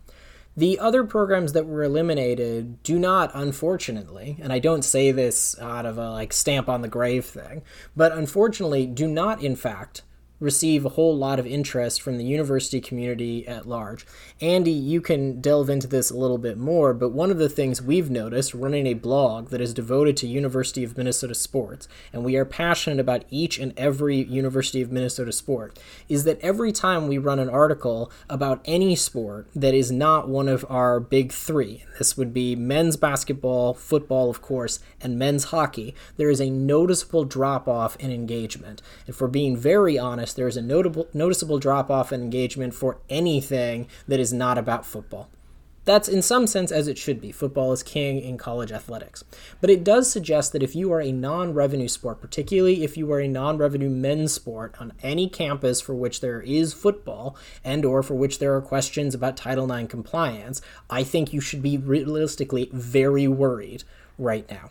The 0.55 0.77
other 0.77 1.03
programs 1.03 1.53
that 1.53 1.65
were 1.65 1.82
eliminated 1.82 2.84
do 2.84 3.00
not, 3.00 3.32
unfortunately, 3.34 4.38
and 4.39 4.53
I 4.53 4.60
don't 4.60 4.84
say 4.84 5.12
this 5.12 5.60
out 5.60 5.88
of 5.88 5.98
a 5.98 6.12
like 6.12 6.32
stamp 6.32 6.70
on 6.70 6.84
the 6.84 6.88
grave 6.88 7.25
thing, 7.25 7.63
but 7.96 8.12
unfortunately 8.12 8.86
do 8.86 9.08
not, 9.08 9.41
in 9.41 9.55
fact, 9.55 10.03
receive 10.44 10.86
a 10.86 10.90
whole 10.90 11.16
lot 11.16 11.40
of 11.40 11.48
interest 11.48 12.02
from 12.02 12.18
the 12.18 12.26
university 12.26 12.82
community 12.82 13.48
at 13.48 13.66
large. 13.66 14.06
Andy, 14.42 14.72
you 14.72 15.00
can 15.00 15.40
delve 15.40 15.70
into 15.70 15.88
this 15.88 16.12
a 16.12 16.18
little 16.18 16.38
bit 16.38 16.58
more, 16.58 16.94
but 16.94 17.10
one 17.10 17.32
of 17.32 17.38
the 17.38 17.48
things 17.48 17.82
we've 17.82 18.12
noticed 18.12 18.54
running 18.54 18.86
a 18.86 18.94
blog 18.94 19.50
that 19.50 19.62
is 19.62 19.74
devoted 19.74 20.18
to 20.18 20.28
University 20.28 20.84
of 20.84 20.98
Minnesota 20.98 21.34
sports, 21.34 21.88
and 22.12 22.26
we 22.26 22.36
are 22.36 22.44
passionate 22.44 23.00
about 23.00 23.24
each 23.30 23.58
and 23.58 23.74
every 23.78 24.18
University 24.18 24.82
of 24.82 24.92
Minnesota 24.92 25.32
sport, 25.32 25.80
is 26.10 26.26
that 26.26 26.42
every 26.42 26.74
time 26.74 27.08
we 27.08 27.18
run 27.18 27.40
an 27.40 27.50
article 27.50 28.12
about 28.30 28.62
any 28.66 28.96
sport 28.98 29.48
that 29.56 29.74
is 29.74 29.92
not 29.92 30.28
one 30.28 30.50
of 30.50 30.66
our 30.70 31.00
big 31.00 31.32
three, 31.32 31.86
this 32.00 32.18
would 32.18 32.34
be 32.34 32.54
men's 32.54 32.98
basketball, 32.98 33.74
football, 33.74 34.30
of 34.30 34.42
course, 34.42 34.80
and 35.00 35.18
men's 35.18 35.46
hockey, 35.46 35.96
there 36.18 36.30
is 36.30 36.42
a 36.42 36.50
noticeable 36.50 37.24
drop 37.24 37.68
off 37.68 37.96
in 37.96 38.12
engagement. 38.12 38.82
If 39.08 39.22
we're 39.22 39.28
being 39.28 39.56
very 39.56 39.98
honest, 39.98 40.33
there's 40.34 40.58
a 40.58 40.62
notable 40.62 41.08
noticeable 41.13 41.60
drop 41.60 41.90
off 41.90 42.12
in 42.12 42.22
engagement 42.22 42.74
for 42.74 43.00
anything 43.10 43.88
that 44.08 44.20
is 44.20 44.34
not 44.34 44.58
about 44.58 44.86
football. 44.86 45.30
That's 45.86 46.08
in 46.08 46.22
some 46.22 46.48
sense 46.48 46.72
as 46.72 46.88
it 46.88 46.98
should 46.98 47.20
be. 47.20 47.34
Football 47.34 47.74
is 47.74 47.84
king 47.84 48.20
in 48.20 48.38
college 48.38 48.72
athletics. 48.72 49.24
But 49.60 49.70
it 49.70 49.84
does 49.84 50.10
suggest 50.10 50.54
that 50.54 50.63
if 50.63 50.75
you 50.75 50.94
are 50.94 51.02
a 51.02 51.12
non 51.12 51.54
revenue 51.54 51.90
sport, 51.90 52.22
particularly 52.22 52.84
if 52.84 52.96
you 52.96 53.12
are 53.12 53.20
a 53.20 53.28
non 53.28 53.58
revenue 53.58 53.90
men's 53.90 54.34
sport 54.34 54.75
on 54.80 54.94
any 55.04 55.28
campus 55.28 55.82
for 55.82 55.94
which 55.94 56.22
there 56.22 56.42
is 56.42 56.74
football 56.74 57.36
and 57.66 57.84
or 57.84 58.02
for 58.02 58.16
which 58.16 58.40
there 58.40 58.56
are 58.56 58.62
questions 58.62 59.13
about 59.13 59.36
Title 59.36 59.70
IX 59.70 59.90
compliance, 59.90 60.62
I 60.90 61.04
think 61.04 61.34
you 61.34 61.42
should 61.42 61.62
be 61.62 61.78
realistically 61.78 62.70
very 62.72 63.28
worried 63.28 63.84
right 64.18 64.50
now. 64.50 64.70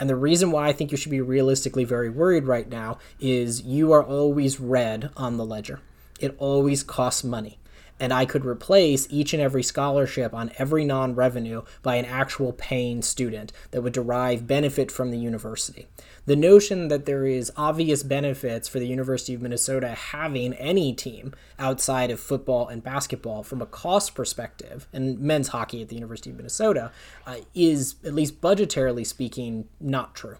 And 0.00 0.10
the 0.10 0.16
reason 0.16 0.50
why 0.50 0.68
I 0.68 0.72
think 0.72 0.90
you 0.90 0.96
should 0.96 1.10
be 1.10 1.20
realistically 1.20 1.84
very 1.84 2.10
worried 2.10 2.44
right 2.44 2.68
now 2.68 2.98
is 3.20 3.62
you 3.62 3.92
are 3.92 4.02
always 4.02 4.58
red 4.58 5.10
on 5.16 5.36
the 5.36 5.46
ledger. 5.46 5.80
It 6.18 6.34
always 6.38 6.82
costs 6.82 7.24
money 7.24 7.58
and 8.00 8.12
I 8.12 8.26
could 8.26 8.44
replace 8.44 9.06
each 9.10 9.32
and 9.32 9.42
every 9.42 9.62
scholarship 9.62 10.34
on 10.34 10.50
every 10.58 10.84
non 10.84 11.14
revenue 11.14 11.62
by 11.82 11.96
an 11.96 12.04
actual 12.04 12.52
paying 12.52 13.02
student 13.02 13.52
that 13.70 13.82
would 13.82 13.92
derive 13.92 14.46
benefit 14.46 14.90
from 14.90 15.10
the 15.10 15.18
university. 15.18 15.86
The 16.26 16.36
notion 16.36 16.88
that 16.88 17.06
there 17.06 17.26
is 17.26 17.52
obvious 17.56 18.02
benefits 18.02 18.68
for 18.68 18.78
the 18.78 18.86
University 18.86 19.34
of 19.34 19.42
Minnesota 19.42 19.88
having 19.90 20.54
any 20.54 20.92
team 20.92 21.34
outside 21.58 22.10
of 22.10 22.18
football 22.18 22.68
and 22.68 22.82
basketball 22.82 23.42
from 23.42 23.60
a 23.60 23.66
cost 23.66 24.14
perspective, 24.14 24.88
and 24.92 25.18
men's 25.18 25.48
hockey 25.48 25.82
at 25.82 25.88
the 25.88 25.94
University 25.94 26.30
of 26.30 26.36
Minnesota, 26.36 26.90
uh, 27.26 27.36
is, 27.54 27.96
at 28.04 28.14
least 28.14 28.40
budgetarily 28.40 29.06
speaking, 29.06 29.68
not 29.80 30.14
true 30.14 30.38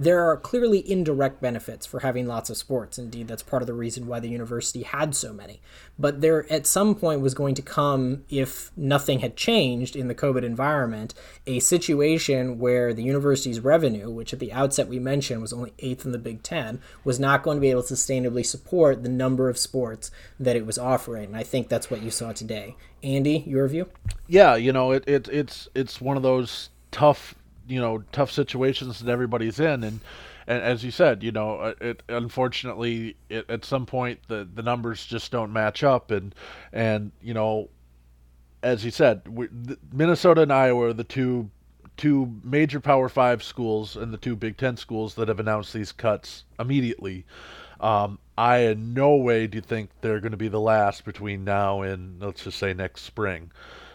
there 0.00 0.24
are 0.26 0.34
clearly 0.38 0.90
indirect 0.90 1.42
benefits 1.42 1.84
for 1.84 2.00
having 2.00 2.26
lots 2.26 2.48
of 2.48 2.56
sports. 2.56 2.98
Indeed, 2.98 3.28
that's 3.28 3.42
part 3.42 3.62
of 3.62 3.66
the 3.66 3.74
reason 3.74 4.06
why 4.06 4.18
the 4.18 4.30
university 4.30 4.82
had 4.82 5.14
so 5.14 5.30
many. 5.34 5.60
But 5.98 6.22
there, 6.22 6.50
at 6.50 6.66
some 6.66 6.94
point, 6.94 7.20
was 7.20 7.34
going 7.34 7.54
to 7.56 7.62
come, 7.62 8.24
if 8.30 8.72
nothing 8.78 9.18
had 9.18 9.36
changed 9.36 9.94
in 9.94 10.08
the 10.08 10.14
COVID 10.14 10.42
environment, 10.42 11.12
a 11.46 11.60
situation 11.60 12.58
where 12.58 12.94
the 12.94 13.02
university's 13.02 13.60
revenue, 13.60 14.10
which 14.10 14.32
at 14.32 14.38
the 14.38 14.54
outset 14.54 14.88
we 14.88 14.98
mentioned 14.98 15.42
was 15.42 15.52
only 15.52 15.74
eighth 15.80 16.06
in 16.06 16.12
the 16.12 16.18
Big 16.18 16.42
Ten, 16.42 16.80
was 17.04 17.20
not 17.20 17.42
going 17.42 17.58
to 17.58 17.60
be 17.60 17.70
able 17.70 17.82
to 17.82 17.92
sustainably 17.92 18.44
support 18.44 19.02
the 19.02 19.10
number 19.10 19.50
of 19.50 19.58
sports 19.58 20.10
that 20.38 20.56
it 20.56 20.64
was 20.64 20.78
offering. 20.78 21.26
And 21.26 21.36
I 21.36 21.42
think 21.42 21.68
that's 21.68 21.90
what 21.90 22.00
you 22.00 22.10
saw 22.10 22.32
today. 22.32 22.74
Andy, 23.02 23.44
your 23.46 23.68
view? 23.68 23.90
Yeah, 24.26 24.56
you 24.56 24.72
know, 24.72 24.92
it, 24.92 25.04
it 25.06 25.28
it's 25.28 25.68
it's 25.74 26.00
one 26.00 26.16
of 26.16 26.22
those 26.22 26.70
tough 26.90 27.34
you 27.70 27.80
know 27.80 28.02
tough 28.12 28.30
situations 28.30 29.00
that 29.00 29.10
everybody's 29.10 29.60
in. 29.60 29.84
And 29.84 30.00
and 30.46 30.62
as 30.62 30.82
you 30.84 30.90
said 30.90 31.22
you 31.22 31.32
know 31.32 31.56
uh, 31.56 31.74
it 31.80 32.02
unfortunately 32.08 33.16
it, 33.28 33.48
at 33.48 33.64
some 33.64 33.86
point 33.86 34.20
the 34.28 34.48
the 34.52 34.62
numbers 34.62 35.06
just 35.06 35.30
don't 35.30 35.52
match 35.52 35.82
up. 35.82 36.10
And 36.10 36.34
and 36.72 37.12
you 37.22 37.34
know 37.34 37.70
as 38.62 38.84
you 38.84 38.90
said 38.90 39.26
we, 39.28 39.48
Minnesota 39.92 40.42
and 40.42 40.52
Iowa 40.52 40.88
are 40.88 40.92
the 40.92 41.04
two 41.04 41.50
two 41.96 42.40
major 42.42 42.80
Power 42.80 43.10
5 43.10 43.42
schools 43.42 43.94
and 43.94 44.10
the 44.10 44.16
two 44.16 44.34
Big 44.34 44.56
10 44.56 44.78
schools 44.78 45.14
that 45.16 45.28
have 45.28 45.38
announced 45.38 45.74
these 45.74 45.92
cuts 45.92 46.44
immediately. 46.58 47.26
Um, 47.78 48.18
I 48.38 48.58
in 48.58 48.94
no 48.94 49.16
way 49.16 49.46
do 49.46 49.60
think 49.60 49.90
they're 50.00 50.20
going 50.20 50.30
to 50.30 50.38
be 50.38 50.48
the 50.48 50.60
last 50.60 51.04
between 51.04 51.44
now 51.44 51.82
and 51.82 52.20
let's 52.20 52.44
just 52.44 52.58
say 52.58 52.72
next 52.72 53.02
spring. 53.02 53.50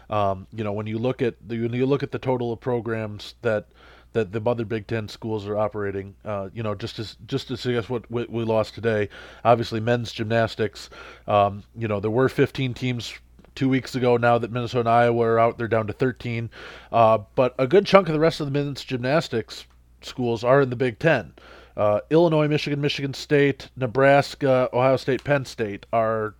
Um, 0.08 0.46
you 0.52 0.64
know, 0.64 0.72
when 0.72 0.86
you 0.86 0.98
look 0.98 1.22
at 1.22 1.34
the, 1.46 1.60
when 1.60 1.72
you 1.72 1.86
look 1.86 2.02
at 2.02 2.12
the 2.12 2.18
total 2.18 2.52
of 2.52 2.60
programs 2.60 3.34
that 3.42 3.66
that 4.12 4.32
the 4.32 4.40
other 4.50 4.64
Big 4.64 4.86
Ten 4.86 5.08
schools 5.08 5.46
are 5.46 5.58
operating, 5.58 6.14
uh, 6.24 6.48
you 6.54 6.62
know, 6.62 6.74
just 6.74 6.96
just 7.26 7.48
to 7.48 7.56
suggest 7.56 7.90
what 7.90 8.10
we, 8.10 8.24
we 8.26 8.44
lost 8.44 8.74
today. 8.74 9.08
Obviously, 9.44 9.80
men's 9.80 10.12
gymnastics. 10.12 10.88
Um, 11.26 11.64
you 11.76 11.86
know, 11.86 12.00
there 12.00 12.10
were 12.10 12.28
15 12.28 12.72
teams 12.74 13.12
two 13.54 13.68
weeks 13.68 13.94
ago. 13.94 14.16
Now 14.16 14.38
that 14.38 14.52
Minnesota 14.52 14.80
and 14.80 14.88
Iowa 14.88 15.24
are 15.24 15.38
out, 15.38 15.58
they're 15.58 15.68
down 15.68 15.86
to 15.88 15.92
13. 15.92 16.50
Uh, 16.92 17.18
but 17.34 17.54
a 17.58 17.66
good 17.66 17.86
chunk 17.86 18.08
of 18.08 18.14
the 18.14 18.20
rest 18.20 18.40
of 18.40 18.46
the 18.46 18.52
men's 18.52 18.84
gymnastics 18.84 19.66
schools 20.02 20.44
are 20.44 20.60
in 20.60 20.70
the 20.70 20.76
Big 20.76 20.98
Ten. 20.98 21.34
Uh, 21.76 22.00
Illinois, 22.08 22.48
Michigan, 22.48 22.80
Michigan 22.80 23.12
State, 23.12 23.68
Nebraska, 23.76 24.70
Ohio 24.72 24.96
State, 24.96 25.24
Penn 25.24 25.44
State 25.44 25.84
are 25.92 26.34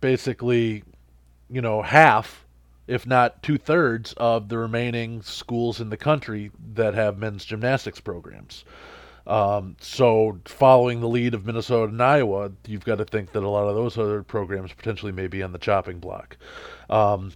basically 0.00 0.84
you 1.52 1.60
know, 1.60 1.82
half, 1.82 2.46
if 2.86 3.06
not 3.06 3.42
two 3.42 3.58
thirds, 3.58 4.14
of 4.14 4.48
the 4.48 4.58
remaining 4.58 5.22
schools 5.22 5.80
in 5.80 5.90
the 5.90 5.96
country 5.96 6.50
that 6.74 6.94
have 6.94 7.18
men's 7.18 7.44
gymnastics 7.44 8.00
programs. 8.00 8.64
Um, 9.26 9.76
so, 9.80 10.40
following 10.46 11.00
the 11.00 11.08
lead 11.08 11.34
of 11.34 11.46
Minnesota 11.46 11.92
and 11.92 12.02
Iowa, 12.02 12.50
you've 12.66 12.84
got 12.84 12.96
to 12.96 13.04
think 13.04 13.32
that 13.32 13.42
a 13.42 13.48
lot 13.48 13.68
of 13.68 13.76
those 13.76 13.96
other 13.96 14.22
programs 14.22 14.72
potentially 14.72 15.12
may 15.12 15.28
be 15.28 15.42
on 15.42 15.52
the 15.52 15.58
chopping 15.58 16.00
block. 16.00 16.36
Um, 16.90 17.32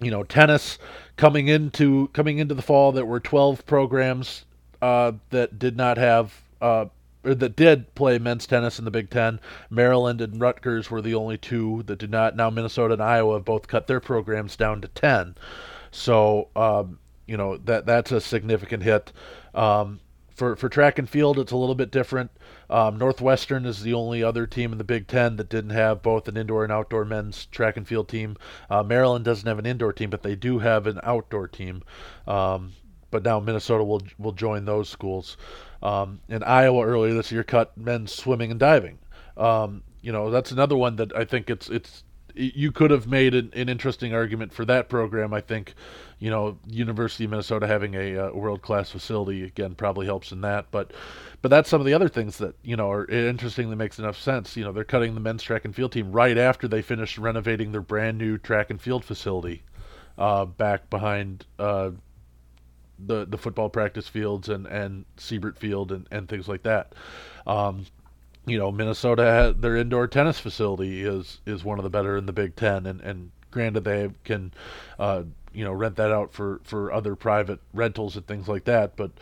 you 0.00 0.10
know, 0.10 0.24
tennis 0.24 0.78
coming 1.16 1.48
into 1.48 2.08
coming 2.08 2.38
into 2.38 2.54
the 2.54 2.62
fall, 2.62 2.92
there 2.92 3.06
were 3.06 3.20
12 3.20 3.64
programs 3.64 4.44
uh, 4.82 5.12
that 5.30 5.58
did 5.58 5.76
not 5.76 5.96
have 5.96 6.34
uh, 6.60 6.86
or 7.24 7.34
that 7.34 7.56
did 7.56 7.94
play 7.94 8.18
men's 8.18 8.46
tennis 8.46 8.78
in 8.78 8.84
the 8.84 8.90
Big 8.90 9.10
Ten. 9.10 9.40
Maryland 9.70 10.20
and 10.20 10.40
Rutgers 10.40 10.90
were 10.90 11.02
the 11.02 11.14
only 11.14 11.38
two 11.38 11.82
that 11.84 11.98
did 11.98 12.10
not. 12.10 12.36
Now 12.36 12.50
Minnesota 12.50 12.94
and 12.94 13.02
Iowa 13.02 13.34
have 13.34 13.44
both 13.44 13.68
cut 13.68 13.86
their 13.86 14.00
programs 14.00 14.56
down 14.56 14.80
to 14.80 14.88
ten. 14.88 15.36
So 15.90 16.48
um, 16.56 16.98
you 17.26 17.36
know 17.36 17.56
that 17.58 17.86
that's 17.86 18.12
a 18.12 18.20
significant 18.20 18.82
hit. 18.82 19.12
Um, 19.54 20.00
for 20.30 20.56
for 20.56 20.68
track 20.68 20.98
and 20.98 21.08
field, 21.08 21.38
it's 21.38 21.52
a 21.52 21.56
little 21.56 21.74
bit 21.74 21.90
different. 21.90 22.30
Um, 22.70 22.98
Northwestern 22.98 23.66
is 23.66 23.82
the 23.82 23.94
only 23.94 24.22
other 24.22 24.46
team 24.46 24.72
in 24.72 24.78
the 24.78 24.84
Big 24.84 25.06
Ten 25.06 25.36
that 25.36 25.50
didn't 25.50 25.70
have 25.70 26.02
both 26.02 26.26
an 26.26 26.36
indoor 26.36 26.64
and 26.64 26.72
outdoor 26.72 27.04
men's 27.04 27.46
track 27.46 27.76
and 27.76 27.86
field 27.86 28.08
team. 28.08 28.36
Uh, 28.70 28.82
Maryland 28.82 29.24
doesn't 29.24 29.46
have 29.46 29.58
an 29.58 29.66
indoor 29.66 29.92
team, 29.92 30.10
but 30.10 30.22
they 30.22 30.34
do 30.34 30.58
have 30.58 30.86
an 30.86 30.98
outdoor 31.02 31.48
team. 31.48 31.82
Um, 32.26 32.72
but 33.10 33.22
now 33.22 33.38
Minnesota 33.40 33.84
will 33.84 34.02
will 34.18 34.32
join 34.32 34.64
those 34.64 34.88
schools. 34.88 35.36
Um, 35.82 36.20
and 36.28 36.44
Iowa 36.44 36.84
earlier 36.86 37.14
this 37.14 37.32
year 37.32 37.42
cut 37.42 37.76
men's 37.76 38.12
swimming 38.12 38.50
and 38.50 38.60
diving. 38.60 38.98
Um, 39.36 39.82
you 40.00 40.12
know, 40.12 40.30
that's 40.30 40.52
another 40.52 40.76
one 40.76 40.96
that 40.96 41.14
I 41.14 41.24
think 41.24 41.50
it's 41.50 41.68
it's 41.68 42.04
you 42.34 42.72
could 42.72 42.90
have 42.90 43.06
made 43.06 43.34
an, 43.34 43.50
an, 43.54 43.68
interesting 43.68 44.14
argument 44.14 44.52
for 44.52 44.64
that 44.64 44.88
program. 44.88 45.34
I 45.34 45.40
think, 45.40 45.74
you 46.18 46.30
know, 46.30 46.58
University 46.66 47.24
of 47.24 47.30
Minnesota 47.30 47.66
having 47.66 47.94
a, 47.94 48.16
uh, 48.16 48.32
world 48.32 48.62
class 48.62 48.90
facility 48.90 49.42
again 49.44 49.74
probably 49.74 50.06
helps 50.06 50.32
in 50.32 50.40
that. 50.42 50.66
But, 50.70 50.92
but 51.42 51.50
that's 51.50 51.68
some 51.68 51.80
of 51.80 51.86
the 51.86 51.94
other 51.94 52.08
things 52.08 52.38
that 52.38 52.54
you 52.62 52.76
know 52.76 52.90
are 52.90 53.06
interesting 53.06 53.70
that 53.70 53.76
makes 53.76 53.98
enough 53.98 54.18
sense. 54.18 54.56
You 54.56 54.64
know, 54.64 54.72
they're 54.72 54.84
cutting 54.84 55.14
the 55.14 55.20
men's 55.20 55.42
track 55.42 55.64
and 55.64 55.74
field 55.74 55.92
team 55.92 56.12
right 56.12 56.38
after 56.38 56.68
they 56.68 56.82
finished 56.82 57.18
renovating 57.18 57.72
their 57.72 57.80
brand 57.80 58.18
new 58.18 58.38
track 58.38 58.70
and 58.70 58.80
field 58.80 59.04
facility, 59.04 59.62
uh, 60.16 60.44
back 60.44 60.88
behind 60.88 61.44
uh, 61.58 61.90
the 63.06 63.24
the 63.24 63.38
football 63.38 63.68
practice 63.68 64.08
fields 64.08 64.48
and 64.48 64.66
and 64.66 65.04
Siebert 65.16 65.58
Field 65.58 65.92
and 65.92 66.06
and 66.10 66.28
things 66.28 66.48
like 66.48 66.62
that. 66.62 66.94
Um, 67.46 67.86
you 68.46 68.58
know, 68.58 68.72
Minnesota 68.72 69.54
their 69.56 69.76
indoor 69.76 70.06
tennis 70.06 70.38
facility 70.38 71.02
is 71.02 71.40
is 71.46 71.64
one 71.64 71.78
of 71.78 71.84
the 71.84 71.90
better 71.90 72.16
in 72.16 72.26
the 72.26 72.32
Big 72.32 72.56
Ten, 72.56 72.86
and 72.86 73.00
and 73.00 73.30
granted 73.50 73.84
they 73.84 74.10
can, 74.24 74.52
uh, 74.98 75.22
you 75.52 75.64
know, 75.64 75.72
rent 75.72 75.96
that 75.96 76.10
out 76.10 76.32
for 76.32 76.60
for 76.64 76.92
other 76.92 77.14
private 77.14 77.60
rentals 77.72 78.16
and 78.16 78.26
things 78.26 78.48
like 78.48 78.64
that. 78.64 78.96
But 78.96 79.12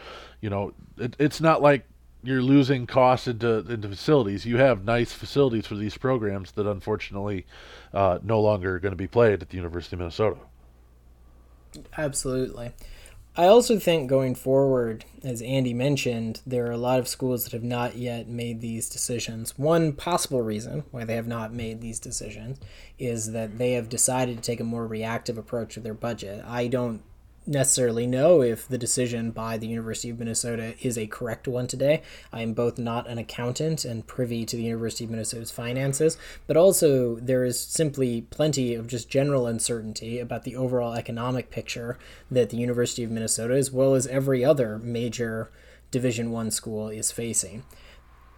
you 0.41 0.49
know, 0.49 0.73
it, 0.97 1.17
it's 1.19 1.41
not 1.41 1.61
like 1.61 1.85
you're 2.23 2.43
losing 2.43 2.87
costs 2.87 3.27
into 3.27 3.59
into 3.59 3.89
facilities. 3.89 4.47
You 4.47 4.57
have 4.59 4.85
nice 4.85 5.13
facilities 5.13 5.67
for 5.67 5.75
these 5.75 5.97
programs 5.97 6.53
that 6.53 6.67
unfortunately 6.67 7.47
uh, 7.93 8.19
no 8.23 8.41
longer 8.41 8.77
are 8.77 8.79
going 8.79 8.93
to 8.93 8.97
be 8.97 9.09
played 9.09 9.43
at 9.43 9.51
the 9.51 9.57
University 9.57 9.97
of 9.97 10.01
Minnesota. 10.01 10.37
Absolutely. 11.97 12.73
I 13.41 13.47
also 13.47 13.79
think 13.79 14.11
going 14.11 14.35
forward, 14.35 15.07
as 15.25 15.41
Andy 15.41 15.73
mentioned, 15.73 16.43
there 16.47 16.67
are 16.67 16.73
a 16.73 16.77
lot 16.77 16.99
of 16.99 17.09
schools 17.09 17.45
that 17.45 17.55
have 17.55 17.65
not 17.65 17.97
yet 17.97 18.29
made 18.29 18.61
these 18.61 18.91
decisions. 18.91 19.59
One 19.59 19.95
possible 19.95 20.43
reason 20.43 20.85
why 20.91 21.05
they 21.07 21.15
have 21.15 21.27
not 21.27 21.51
made 21.51 21.81
these 21.81 21.99
decisions 21.99 22.59
is 22.99 23.33
that 23.33 23.57
they 23.57 23.73
have 23.73 23.89
decided 23.89 24.37
to 24.37 24.43
take 24.43 24.61
a 24.61 24.65
more 24.65 24.87
reactive 24.87 25.39
approach 25.39 25.73
to 25.73 25.81
their 25.81 25.95
budget. 25.95 26.45
I 26.47 26.67
don't 26.67 27.01
necessarily 27.51 28.07
know 28.07 28.41
if 28.41 28.67
the 28.69 28.79
decision 28.79 29.33
by 29.33 29.59
the 29.59 29.67
University 29.67 30.09
of 30.09 30.19
Minnesota 30.19 30.75
is 30.81 30.97
a 30.97 31.09
correct 31.09 31.49
one 31.49 31.67
today. 31.67 32.03
I 32.33 32.43
am 32.43 32.55
both 32.55 32.79
not 32.79 33.09
an 33.09 33.19
accountant 33.19 33.85
and 33.85 34.07
privy 34.07 34.47
to 34.47 34.57
the 34.57 34.63
University 34.63 35.05
of 35.05 35.11
Minnesota's 35.11 35.51
finances, 35.51 36.17
but 36.47 36.57
also 36.57 37.17
there 37.17 37.45
is 37.45 37.59
simply 37.59 38.23
plenty 38.23 38.75
of 38.75 38.87
just 38.87 39.11
general 39.11 39.47
uncertainty 39.47 40.21
about 40.21 40.45
the 40.45 40.57
overall 40.57 40.95
economic 40.95 41.51
picture 41.51 41.99
that 42.31 42.51
the 42.51 42.57
University 42.57 43.03
of 43.03 43.11
Minnesota, 43.11 43.55
as 43.55 43.73
well 43.73 43.95
as 43.95 44.07
every 44.07 44.45
other 44.45 44.79
major 44.79 45.51
Division 45.91 46.31
One 46.31 46.53
school, 46.53 46.89
is 46.89 47.11
facing 47.11 47.65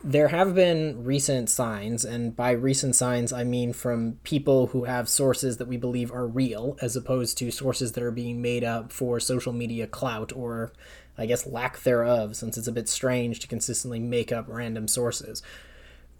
there 0.04 0.28
have 0.28 0.54
been 0.54 1.04
recent 1.04 1.48
signs, 1.48 2.04
and 2.04 2.34
by 2.34 2.50
recent 2.50 2.96
signs, 2.96 3.32
I 3.32 3.44
mean 3.44 3.72
from 3.72 4.18
people 4.24 4.68
who 4.68 4.84
have 4.84 5.08
sources 5.08 5.58
that 5.58 5.68
we 5.68 5.76
believe 5.76 6.12
are 6.12 6.26
real, 6.26 6.76
as 6.80 6.96
opposed 6.96 7.38
to 7.38 7.50
sources 7.50 7.92
that 7.92 8.02
are 8.02 8.10
being 8.10 8.42
made 8.42 8.64
up 8.64 8.92
for 8.92 9.20
social 9.20 9.52
media 9.52 9.86
clout 9.86 10.32
or, 10.34 10.72
I 11.16 11.26
guess, 11.26 11.46
lack 11.46 11.82
thereof, 11.82 12.36
since 12.36 12.58
it's 12.58 12.66
a 12.66 12.72
bit 12.72 12.88
strange 12.88 13.40
to 13.40 13.48
consistently 13.48 14.00
make 14.00 14.32
up 14.32 14.46
random 14.48 14.88
sources, 14.88 15.42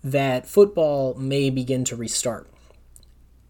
that 0.05 0.47
football 0.47 1.15
may 1.15 1.51
begin 1.51 1.85
to 1.85 1.97
restart. 1.97 2.49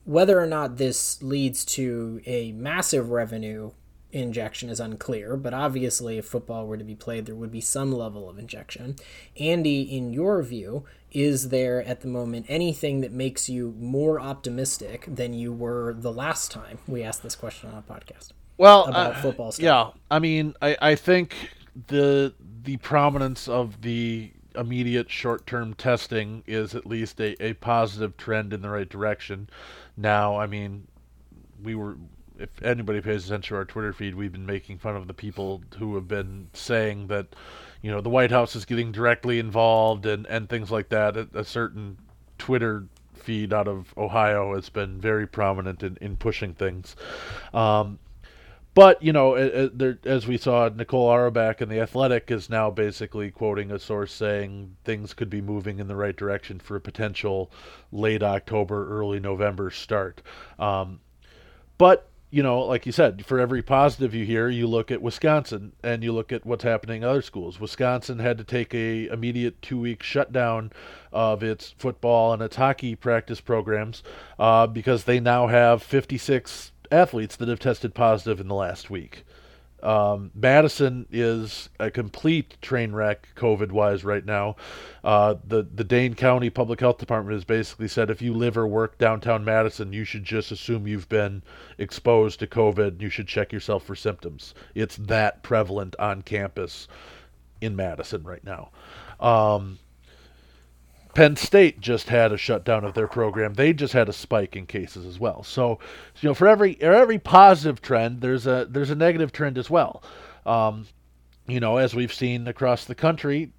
Whether 0.04 0.40
or 0.40 0.46
not 0.46 0.78
this 0.78 1.22
leads 1.22 1.64
to 1.66 2.20
a 2.26 2.52
massive 2.52 3.10
revenue 3.10 3.72
injection 4.12 4.68
is 4.68 4.78
unclear, 4.78 5.36
but 5.36 5.54
obviously, 5.54 6.18
if 6.18 6.26
football 6.26 6.66
were 6.66 6.76
to 6.76 6.84
be 6.84 6.94
played, 6.94 7.26
there 7.26 7.34
would 7.34 7.50
be 7.50 7.60
some 7.60 7.90
level 7.92 8.28
of 8.28 8.38
injection. 8.38 8.96
Andy, 9.38 9.82
in 9.82 10.12
your 10.12 10.42
view, 10.42 10.84
is 11.10 11.48
there 11.48 11.82
at 11.82 12.00
the 12.00 12.08
moment 12.08 12.46
anything 12.48 13.00
that 13.00 13.12
makes 13.12 13.48
you 13.48 13.74
more 13.78 14.20
optimistic 14.20 15.04
than 15.06 15.34
you 15.34 15.52
were 15.52 15.94
the 15.94 16.12
last 16.12 16.50
time 16.50 16.78
we 16.86 17.02
asked 17.02 17.22
this 17.22 17.34
question 17.34 17.70
on 17.70 17.78
a 17.78 17.82
podcast? 17.82 18.30
Well, 18.58 18.84
about 18.84 19.16
uh, 19.16 19.22
football 19.22 19.52
stuff? 19.52 19.62
Yeah, 19.62 19.90
I 20.10 20.18
mean, 20.18 20.54
I, 20.62 20.76
I 20.80 20.94
think 20.94 21.34
the 21.88 22.34
the 22.62 22.76
prominence 22.78 23.48
of 23.48 23.80
the 23.82 24.30
immediate 24.54 25.10
short 25.10 25.46
term 25.46 25.74
testing 25.74 26.44
is 26.46 26.74
at 26.74 26.86
least 26.86 27.20
a, 27.20 27.42
a 27.44 27.54
positive 27.54 28.16
trend 28.16 28.52
in 28.52 28.62
the 28.62 28.68
right 28.68 28.88
direction. 28.88 29.48
Now, 29.96 30.38
I 30.38 30.46
mean, 30.46 30.86
we 31.62 31.74
were 31.74 31.96
if 32.42 32.62
anybody 32.62 33.00
pays 33.00 33.26
attention 33.26 33.54
to 33.54 33.56
our 33.56 33.64
Twitter 33.64 33.92
feed, 33.92 34.14
we've 34.14 34.32
been 34.32 34.46
making 34.46 34.78
fun 34.78 34.96
of 34.96 35.06
the 35.06 35.14
people 35.14 35.62
who 35.78 35.94
have 35.94 36.08
been 36.08 36.48
saying 36.52 37.06
that, 37.06 37.26
you 37.80 37.90
know, 37.90 38.00
the 38.00 38.10
White 38.10 38.30
House 38.30 38.56
is 38.56 38.64
getting 38.64 38.92
directly 38.92 39.38
involved 39.38 40.06
and, 40.06 40.26
and 40.26 40.48
things 40.48 40.70
like 40.70 40.88
that. 40.88 41.16
A, 41.16 41.28
a 41.34 41.44
certain 41.44 41.98
Twitter 42.38 42.86
feed 43.14 43.52
out 43.52 43.68
of 43.68 43.94
Ohio 43.96 44.54
has 44.54 44.68
been 44.68 45.00
very 45.00 45.26
prominent 45.26 45.82
in, 45.82 45.96
in 46.00 46.16
pushing 46.16 46.54
things. 46.54 46.96
Um, 47.54 47.98
but 48.74 49.02
you 49.02 49.12
know, 49.12 49.34
as 49.34 50.26
we 50.26 50.38
saw, 50.38 50.70
Nicole 50.74 51.08
Auerbach 51.08 51.60
in 51.60 51.68
the 51.68 51.80
Athletic 51.80 52.30
is 52.30 52.48
now 52.48 52.70
basically 52.70 53.30
quoting 53.30 53.70
a 53.70 53.78
source 53.78 54.12
saying 54.12 54.76
things 54.84 55.12
could 55.12 55.28
be 55.28 55.42
moving 55.42 55.78
in 55.78 55.88
the 55.88 55.96
right 55.96 56.16
direction 56.16 56.58
for 56.58 56.76
a 56.76 56.80
potential 56.80 57.50
late 57.92 58.22
October, 58.22 58.98
early 58.98 59.20
November 59.20 59.70
start. 59.70 60.22
Um, 60.58 61.00
but 61.76 62.08
you 62.32 62.42
know, 62.42 62.60
like 62.60 62.86
you 62.86 62.92
said, 62.92 63.26
for 63.26 63.38
every 63.38 63.60
positive 63.60 64.14
you 64.14 64.24
hear, 64.24 64.48
you 64.48 64.66
look 64.66 64.90
at 64.90 65.02
Wisconsin 65.02 65.72
and 65.84 66.02
you 66.02 66.12
look 66.12 66.32
at 66.32 66.46
what's 66.46 66.64
happening 66.64 67.02
in 67.02 67.08
other 67.08 67.20
schools. 67.20 67.60
Wisconsin 67.60 68.20
had 68.20 68.38
to 68.38 68.44
take 68.44 68.74
a 68.74 69.06
immediate 69.08 69.60
two 69.60 69.78
week 69.78 70.02
shutdown 70.02 70.72
of 71.12 71.42
its 71.42 71.74
football 71.76 72.32
and 72.32 72.40
its 72.40 72.56
hockey 72.56 72.96
practice 72.96 73.42
programs 73.42 74.02
uh, 74.38 74.66
because 74.66 75.04
they 75.04 75.20
now 75.20 75.48
have 75.48 75.82
56 75.82 76.72
athletes 76.90 77.36
that 77.36 77.48
have 77.48 77.60
tested 77.60 77.94
positive 77.94 78.40
in 78.40 78.48
the 78.48 78.54
last 78.54 78.88
week. 78.88 79.26
Um, 79.82 80.30
Madison 80.34 81.06
is 81.10 81.68
a 81.80 81.90
complete 81.90 82.56
train 82.62 82.92
wreck 82.92 83.28
COVID 83.36 83.72
wise 83.72 84.04
right 84.04 84.24
now. 84.24 84.56
Uh, 85.02 85.34
the 85.44 85.62
the 85.62 85.84
Dane 85.84 86.14
County 86.14 86.50
Public 86.50 86.80
Health 86.80 86.98
Department 86.98 87.34
has 87.34 87.44
basically 87.44 87.88
said 87.88 88.08
if 88.08 88.22
you 88.22 88.32
live 88.32 88.56
or 88.56 88.66
work 88.66 88.98
downtown 88.98 89.44
Madison, 89.44 89.92
you 89.92 90.04
should 90.04 90.24
just 90.24 90.52
assume 90.52 90.86
you've 90.86 91.08
been 91.08 91.42
exposed 91.78 92.38
to 92.40 92.46
COVID. 92.46 93.00
You 93.00 93.10
should 93.10 93.26
check 93.26 93.52
yourself 93.52 93.84
for 93.84 93.96
symptoms. 93.96 94.54
It's 94.74 94.96
that 94.96 95.42
prevalent 95.42 95.96
on 95.98 96.22
campus 96.22 96.86
in 97.60 97.74
Madison 97.74 98.22
right 98.22 98.44
now. 98.44 98.70
Um, 99.18 99.78
Penn 101.14 101.36
State 101.36 101.80
just 101.80 102.08
had 102.08 102.32
a 102.32 102.38
shutdown 102.38 102.84
of 102.84 102.94
their 102.94 103.08
program. 103.08 103.54
They 103.54 103.72
just 103.72 103.92
had 103.92 104.08
a 104.08 104.12
spike 104.12 104.56
in 104.56 104.66
cases 104.66 105.04
as 105.04 105.18
well. 105.18 105.42
So, 105.42 105.78
you 106.20 106.28
know, 106.28 106.34
for 106.34 106.48
every 106.48 106.80
every 106.80 107.18
positive 107.18 107.82
trend, 107.82 108.20
there's 108.20 108.46
a 108.46 108.66
there's 108.68 108.90
a 108.90 108.94
negative 108.94 109.32
trend 109.32 109.58
as 109.58 109.68
well. 109.68 110.02
Um, 110.46 110.86
you 111.46 111.60
know, 111.60 111.76
as 111.76 111.94
we've 111.94 112.12
seen 112.12 112.46
across 112.46 112.84
the 112.84 112.94
country, 112.94 113.52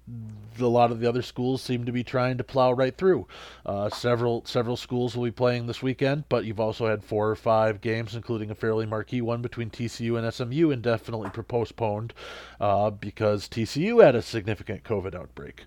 a 0.58 0.66
lot 0.66 0.90
of 0.90 1.00
the 1.00 1.08
other 1.08 1.22
schools 1.22 1.62
seem 1.62 1.84
to 1.84 1.92
be 1.92 2.02
trying 2.02 2.38
to 2.38 2.44
plow 2.44 2.72
right 2.72 2.96
through. 2.96 3.26
Uh, 3.66 3.90
several 3.90 4.44
several 4.46 4.76
schools 4.76 5.16
will 5.16 5.24
be 5.24 5.30
playing 5.30 5.66
this 5.66 5.82
weekend, 5.82 6.24
but 6.28 6.44
you've 6.44 6.60
also 6.60 6.86
had 6.86 7.04
four 7.04 7.28
or 7.28 7.36
five 7.36 7.80
games, 7.80 8.14
including 8.14 8.50
a 8.50 8.54
fairly 8.54 8.86
marquee 8.86 9.20
one 9.20 9.42
between 9.42 9.70
TCU 9.70 10.18
and 10.18 10.32
SMU, 10.32 10.70
indefinitely 10.70 11.30
postponed 11.30 12.14
uh, 12.60 12.90
because 12.90 13.48
TCU 13.48 14.02
had 14.02 14.14
a 14.14 14.22
significant 14.22 14.82
COVID 14.82 15.14
outbreak. 15.14 15.64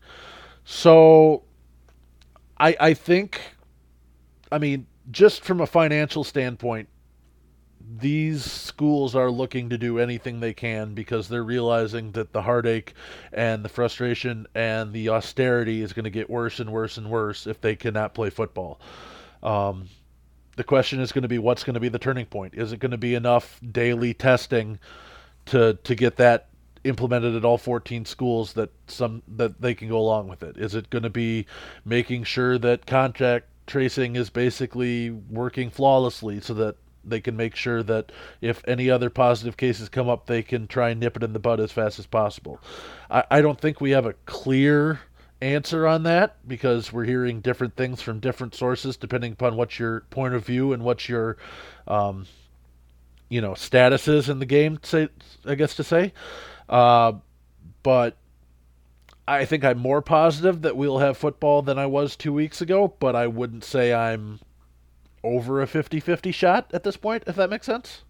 So 0.66 1.44
I 2.60 2.76
I 2.80 2.94
think, 2.94 3.42
I 4.52 4.58
mean, 4.58 4.88
just 5.12 5.44
from 5.44 5.62
a 5.62 5.68
financial 5.68 6.24
standpoint, 6.24 6.90
these 8.00 8.44
schools 8.44 9.16
are 9.16 9.32
looking 9.32 9.70
to 9.70 9.78
do 9.78 10.00
anything 10.00 10.40
they 10.40 10.54
can 10.54 10.94
because 10.94 11.30
they're 11.30 11.44
realizing 11.44 12.12
that 12.12 12.34
the 12.34 12.42
heartache 12.42 12.94
and 13.32 13.64
the 13.64 13.70
frustration 13.70 14.46
and 14.56 14.92
the 14.92 15.10
austerity 15.10 15.82
is 15.82 15.94
going 15.94 16.04
to 16.04 16.10
get 16.10 16.30
worse 16.30 16.60
and 16.60 16.70
worse 16.72 16.98
and 16.98 17.10
worse 17.10 17.48
if 17.48 17.62
they 17.62 17.76
cannot 17.76 18.14
play 18.14 18.30
football. 18.30 18.80
Um, 19.42 19.88
the 20.58 20.64
question 20.64 21.00
is 21.00 21.12
going 21.12 21.22
to 21.22 21.28
be 21.28 21.38
what's 21.38 21.64
going 21.64 21.76
to 21.76 21.80
be 21.80 21.90
the 21.90 22.00
turning 22.00 22.26
point? 22.26 22.56
Is 22.56 22.74
it 22.74 22.80
going 22.80 22.92
to 22.92 22.98
be 22.98 23.16
enough 23.16 23.60
daily 23.72 24.14
testing 24.14 24.80
to 25.46 25.78
to 25.84 25.96
get 25.96 26.18
that 26.18 26.50
implemented 26.84 27.36
at 27.36 27.46
all 27.46 27.58
14 27.58 28.06
schools 28.06 28.54
that 28.54 28.72
some 28.88 29.24
that 29.28 29.62
they 29.62 29.74
can 29.74 29.90
go 29.90 29.98
along 29.98 30.28
with 30.28 30.44
it? 30.44 30.58
Is 30.58 30.76
it 30.76 30.90
going 30.90 31.04
to 31.04 31.10
be 31.10 31.46
making 31.86 32.24
sure 32.24 32.58
that 32.58 32.86
contact 32.86 33.46
tracing 33.66 34.16
is 34.16 34.30
basically 34.30 35.10
working 35.12 35.70
flawlessly 35.70 36.40
so 36.40 36.54
that 36.54 36.76
they 37.04 37.22
can 37.22 37.38
make 37.38 37.56
sure 37.56 37.84
that 37.84 38.12
if 38.42 38.62
any 38.68 38.90
other 38.90 39.10
positive 39.10 39.56
cases 39.58 39.90
come 39.90 40.10
up, 40.10 40.26
they 40.26 40.44
can 40.44 40.68
try 40.68 40.90
and 40.90 41.00
nip 41.00 41.16
it 41.16 41.24
in 41.24 41.34
the 41.34 41.40
bud 41.40 41.60
as 41.60 41.72
fast 41.72 42.00
as 42.00 42.06
possible. 42.06 42.60
I, 43.10 43.24
I 43.32 43.42
don't 43.42 43.60
think 43.60 43.80
we 43.80 43.92
have 43.92 44.06
a 44.06 44.14
clear 44.26 45.00
answer 45.42 45.86
on 45.86 46.04
that 46.04 46.36
because 46.48 46.92
we're 46.92 47.06
hearing 47.06 47.42
different 47.42 47.76
things 47.76 48.02
from 48.02 48.20
different 48.20 48.56
sources 48.56 48.98
depending 48.98 49.34
upon 49.34 49.56
what 49.56 49.78
your 49.78 50.02
point 50.10 50.34
of 50.34 50.46
view 50.46 50.74
and 50.74 50.84
what 50.84 51.08
your 51.08 51.38
um, 51.88 52.26
you 53.30 53.40
know 53.40 53.54
status 53.54 54.08
is 54.08 54.30
in 54.30 54.40
the 54.40 54.46
game 54.46 54.80
say 54.82 55.08
i 55.46 55.54
guess 55.54 55.76
to 55.76 55.84
say 55.84 56.12
uh, 56.70 57.14
but 57.84 58.18
i 59.28 59.46
think 59.46 59.64
i'm 59.64 59.78
more 59.78 60.02
positive 60.02 60.62
that 60.62 60.76
we'll 60.76 61.00
have 61.00 61.18
football 61.18 61.62
than 61.62 61.78
i 61.78 61.86
was 61.86 62.16
two 62.16 62.34
weeks 62.34 62.62
ago 62.62 62.94
but 63.00 63.16
i 63.16 63.28
wouldn't 63.28 63.64
say 63.64 63.94
i'm 63.94 64.40
over 65.24 65.62
a 65.62 65.68
50-50 65.68 66.34
shot 66.34 66.70
at 66.74 66.84
this 66.84 66.98
point 66.98 67.24
if 67.28 67.36
that 67.36 67.50
makes 67.50 67.66
sense 67.66 68.04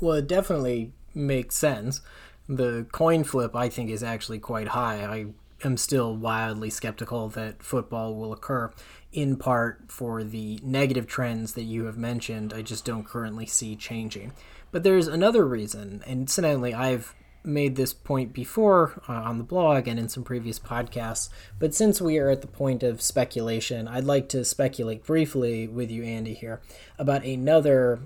well 0.00 0.14
it 0.14 0.26
definitely 0.26 0.92
makes 1.14 1.56
sense 1.56 2.00
the 2.48 2.86
coin 2.92 3.24
flip, 3.24 3.54
I 3.54 3.68
think, 3.68 3.90
is 3.90 4.02
actually 4.02 4.38
quite 4.38 4.68
high. 4.68 5.04
I 5.04 5.26
am 5.64 5.76
still 5.76 6.14
wildly 6.16 6.70
skeptical 6.70 7.28
that 7.30 7.62
football 7.62 8.14
will 8.14 8.32
occur, 8.32 8.72
in 9.12 9.36
part 9.36 9.84
for 9.88 10.24
the 10.24 10.58
negative 10.62 11.06
trends 11.06 11.54
that 11.54 11.62
you 11.62 11.84
have 11.86 11.96
mentioned. 11.96 12.52
I 12.52 12.62
just 12.62 12.84
don't 12.84 13.06
currently 13.06 13.46
see 13.46 13.76
changing. 13.76 14.32
But 14.72 14.82
there's 14.82 15.06
another 15.06 15.46
reason, 15.46 16.02
and 16.06 16.22
incidentally, 16.22 16.72
I've 16.74 17.14
made 17.44 17.76
this 17.76 17.92
point 17.92 18.32
before 18.32 19.02
uh, 19.08 19.12
on 19.12 19.38
the 19.38 19.44
blog 19.44 19.86
and 19.86 19.98
in 19.98 20.08
some 20.08 20.24
previous 20.24 20.58
podcasts. 20.58 21.28
But 21.58 21.74
since 21.74 22.00
we 22.00 22.18
are 22.18 22.30
at 22.30 22.40
the 22.40 22.46
point 22.46 22.82
of 22.82 23.02
speculation, 23.02 23.86
I'd 23.86 24.04
like 24.04 24.28
to 24.30 24.44
speculate 24.44 25.04
briefly 25.04 25.68
with 25.68 25.90
you, 25.90 26.02
Andy, 26.02 26.34
here 26.34 26.60
about 26.98 27.24
another 27.24 28.00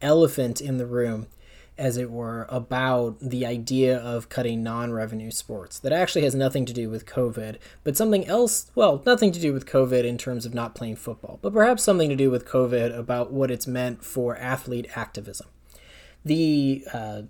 elephant 0.00 0.60
in 0.60 0.78
the 0.78 0.86
room 0.86 1.26
as 1.78 1.96
it 1.96 2.10
were, 2.10 2.46
about 2.50 3.18
the 3.18 3.46
idea 3.46 3.96
of 3.96 4.28
cutting 4.28 4.62
non 4.62 4.92
revenue 4.92 5.30
sports. 5.30 5.78
That 5.78 5.92
actually 5.92 6.22
has 6.22 6.34
nothing 6.34 6.66
to 6.66 6.72
do 6.72 6.90
with 6.90 7.06
COVID, 7.06 7.56
but 7.82 7.96
something 7.96 8.26
else, 8.26 8.70
well, 8.74 9.02
nothing 9.06 9.32
to 9.32 9.40
do 9.40 9.52
with 9.52 9.66
COVID 9.66 10.04
in 10.04 10.18
terms 10.18 10.44
of 10.44 10.54
not 10.54 10.74
playing 10.74 10.96
football, 10.96 11.38
but 11.42 11.52
perhaps 11.52 11.82
something 11.82 12.10
to 12.10 12.14
do 12.14 12.30
with 12.30 12.46
COVID 12.46 12.96
about 12.96 13.32
what 13.32 13.50
it's 13.50 13.66
meant 13.66 14.04
for 14.04 14.36
athlete 14.36 14.86
activism. 14.94 15.48
The 16.24 16.84
uh, 16.92 17.22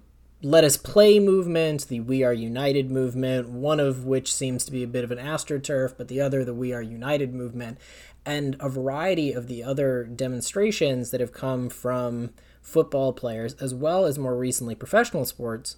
let 0.43 0.65
Us 0.65 0.77
Play 0.77 1.21
movement, 1.21 1.87
the 1.87 2.01
We 2.01 2.25
Are 2.25 2.33
United 2.33 2.91
movement, 2.91 3.49
one 3.49 3.79
of 3.79 4.05
which 4.05 4.35
seems 4.35 4.65
to 4.65 4.73
be 4.73 4.83
a 4.83 4.89
bit 4.89 5.05
of 5.05 5.13
an 5.13 5.19
astroturf, 5.19 5.95
but 5.97 6.09
the 6.09 6.21
other, 6.21 6.45
the 6.45 6.53
We 6.53 6.73
Are 6.73 6.83
United 6.83 7.33
movement, 7.33 7.79
and 8.27 8.57
a 8.59 8.69
variety 8.69 9.33
of 9.33 9.47
the 9.47 9.63
other 9.63 10.05
demonstrations 10.05 11.11
that 11.11 11.21
have 11.21 11.33
come 11.33 11.69
from 11.69 12.31
football 12.61 13.13
players, 13.13 13.55
as 13.55 13.73
well 13.73 14.05
as 14.05 14.19
more 14.19 14.37
recently 14.37 14.75
professional 14.75 15.25
sports 15.25 15.77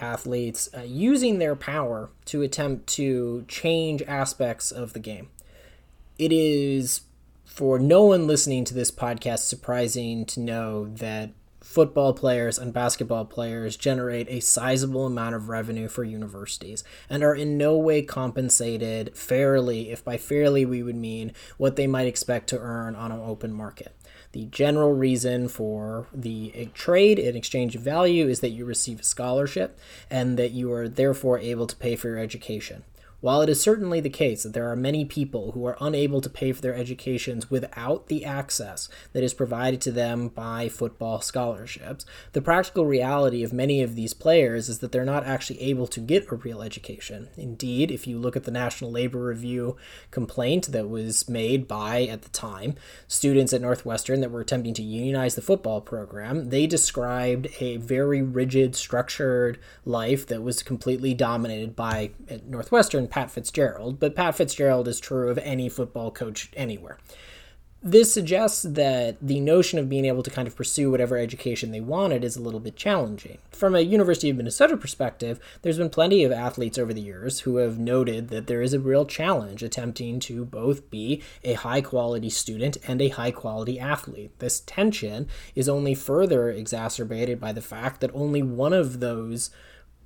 athletes, 0.00 0.68
uh, 0.76 0.82
using 0.82 1.38
their 1.38 1.56
power 1.56 2.10
to 2.26 2.42
attempt 2.42 2.86
to 2.86 3.44
change 3.48 4.02
aspects 4.02 4.70
of 4.70 4.92
the 4.92 5.00
game. 5.00 5.30
It 6.18 6.32
is, 6.32 7.00
for 7.44 7.78
no 7.78 8.04
one 8.04 8.26
listening 8.26 8.64
to 8.66 8.74
this 8.74 8.90
podcast, 8.90 9.40
surprising 9.40 10.26
to 10.26 10.40
know 10.40 10.86
that 10.86 11.30
football 11.70 12.12
players 12.12 12.58
and 12.58 12.72
basketball 12.72 13.24
players 13.24 13.76
generate 13.76 14.28
a 14.28 14.40
sizable 14.40 15.06
amount 15.06 15.36
of 15.36 15.48
revenue 15.48 15.86
for 15.86 16.02
universities 16.02 16.82
and 17.08 17.22
are 17.22 17.34
in 17.36 17.56
no 17.56 17.76
way 17.76 18.02
compensated 18.02 19.16
fairly, 19.16 19.92
if 19.92 20.04
by 20.04 20.16
fairly 20.16 20.64
we 20.66 20.82
would 20.82 20.96
mean 20.96 21.32
what 21.58 21.76
they 21.76 21.86
might 21.86 22.08
expect 22.08 22.48
to 22.48 22.58
earn 22.58 22.96
on 22.96 23.12
an 23.12 23.20
open 23.20 23.52
market. 23.52 23.94
The 24.32 24.46
general 24.46 24.92
reason 24.92 25.46
for 25.46 26.08
the 26.12 26.68
trade 26.74 27.20
and 27.20 27.36
exchange 27.36 27.76
of 27.76 27.82
value 27.82 28.26
is 28.26 28.40
that 28.40 28.50
you 28.50 28.64
receive 28.64 28.98
a 28.98 29.04
scholarship 29.04 29.78
and 30.10 30.36
that 30.40 30.50
you 30.50 30.72
are 30.72 30.88
therefore 30.88 31.38
able 31.38 31.68
to 31.68 31.76
pay 31.76 31.94
for 31.94 32.08
your 32.08 32.18
education. 32.18 32.82
While 33.20 33.42
it 33.42 33.50
is 33.50 33.60
certainly 33.60 34.00
the 34.00 34.08
case 34.08 34.44
that 34.44 34.54
there 34.54 34.70
are 34.70 34.76
many 34.76 35.04
people 35.04 35.52
who 35.52 35.66
are 35.66 35.76
unable 35.78 36.22
to 36.22 36.30
pay 36.30 36.52
for 36.52 36.62
their 36.62 36.74
educations 36.74 37.50
without 37.50 38.06
the 38.06 38.24
access 38.24 38.88
that 39.12 39.22
is 39.22 39.34
provided 39.34 39.82
to 39.82 39.92
them 39.92 40.28
by 40.28 40.70
football 40.70 41.20
scholarships, 41.20 42.06
the 42.32 42.40
practical 42.40 42.86
reality 42.86 43.42
of 43.42 43.52
many 43.52 43.82
of 43.82 43.94
these 43.94 44.14
players 44.14 44.70
is 44.70 44.78
that 44.78 44.90
they're 44.90 45.04
not 45.04 45.26
actually 45.26 45.60
able 45.60 45.86
to 45.88 46.00
get 46.00 46.32
a 46.32 46.36
real 46.36 46.62
education. 46.62 47.28
Indeed, 47.36 47.90
if 47.90 48.06
you 48.06 48.18
look 48.18 48.36
at 48.36 48.44
the 48.44 48.50
National 48.50 48.90
Labor 48.90 49.22
Review 49.22 49.76
complaint 50.10 50.72
that 50.72 50.88
was 50.88 51.28
made 51.28 51.68
by, 51.68 52.04
at 52.04 52.22
the 52.22 52.30
time, 52.30 52.74
students 53.06 53.52
at 53.52 53.60
Northwestern 53.60 54.22
that 54.22 54.30
were 54.30 54.40
attempting 54.40 54.72
to 54.74 54.82
unionize 54.82 55.34
the 55.34 55.42
football 55.42 55.82
program, 55.82 56.48
they 56.48 56.66
described 56.66 57.48
a 57.60 57.76
very 57.76 58.22
rigid, 58.22 58.74
structured 58.74 59.58
life 59.84 60.26
that 60.26 60.42
was 60.42 60.62
completely 60.62 61.12
dominated 61.12 61.76
by 61.76 62.12
Northwestern 62.46 63.09
Pat 63.10 63.30
Fitzgerald, 63.30 64.00
but 64.00 64.14
Pat 64.14 64.36
Fitzgerald 64.36 64.88
is 64.88 65.00
true 65.00 65.28
of 65.28 65.38
any 65.38 65.68
football 65.68 66.10
coach 66.10 66.50
anywhere. 66.56 66.98
This 67.82 68.12
suggests 68.12 68.62
that 68.62 69.16
the 69.22 69.40
notion 69.40 69.78
of 69.78 69.88
being 69.88 70.04
able 70.04 70.22
to 70.22 70.30
kind 70.30 70.46
of 70.46 70.54
pursue 70.54 70.90
whatever 70.90 71.16
education 71.16 71.70
they 71.70 71.80
wanted 71.80 72.24
is 72.24 72.36
a 72.36 72.42
little 72.42 72.60
bit 72.60 72.76
challenging. 72.76 73.38
From 73.52 73.74
a 73.74 73.80
University 73.80 74.28
of 74.28 74.36
Minnesota 74.36 74.76
perspective, 74.76 75.40
there's 75.62 75.78
been 75.78 75.88
plenty 75.88 76.22
of 76.22 76.30
athletes 76.30 76.76
over 76.76 76.92
the 76.92 77.00
years 77.00 77.40
who 77.40 77.56
have 77.56 77.78
noted 77.78 78.28
that 78.28 78.48
there 78.48 78.60
is 78.60 78.74
a 78.74 78.80
real 78.80 79.06
challenge 79.06 79.62
attempting 79.62 80.20
to 80.20 80.44
both 80.44 80.90
be 80.90 81.22
a 81.42 81.54
high 81.54 81.80
quality 81.80 82.28
student 82.28 82.76
and 82.86 83.00
a 83.00 83.08
high 83.08 83.30
quality 83.30 83.80
athlete. 83.80 84.38
This 84.40 84.60
tension 84.60 85.26
is 85.54 85.66
only 85.66 85.94
further 85.94 86.50
exacerbated 86.50 87.40
by 87.40 87.52
the 87.52 87.62
fact 87.62 88.02
that 88.02 88.14
only 88.14 88.42
one 88.42 88.74
of 88.74 89.00
those 89.00 89.48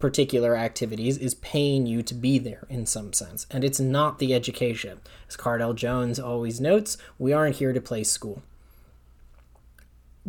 particular 0.05 0.55
activities 0.55 1.17
is 1.17 1.33
paying 1.37 1.87
you 1.87 2.03
to 2.03 2.13
be 2.13 2.39
there 2.39 2.67
in 2.69 2.85
some 2.85 3.11
sense, 3.15 3.47
and 3.51 3.65
it's 3.65 3.81
not 3.81 4.19
the 4.19 4.35
education. 4.35 5.01
As 5.27 5.35
Cardale 5.35 5.75
Jones 5.75 6.21
always 6.21 6.61
notes, 6.61 6.99
we 7.19 7.33
aren't 7.33 7.57
here 7.57 7.73
to 7.73 7.81
play 7.81 8.05
school. 8.05 8.43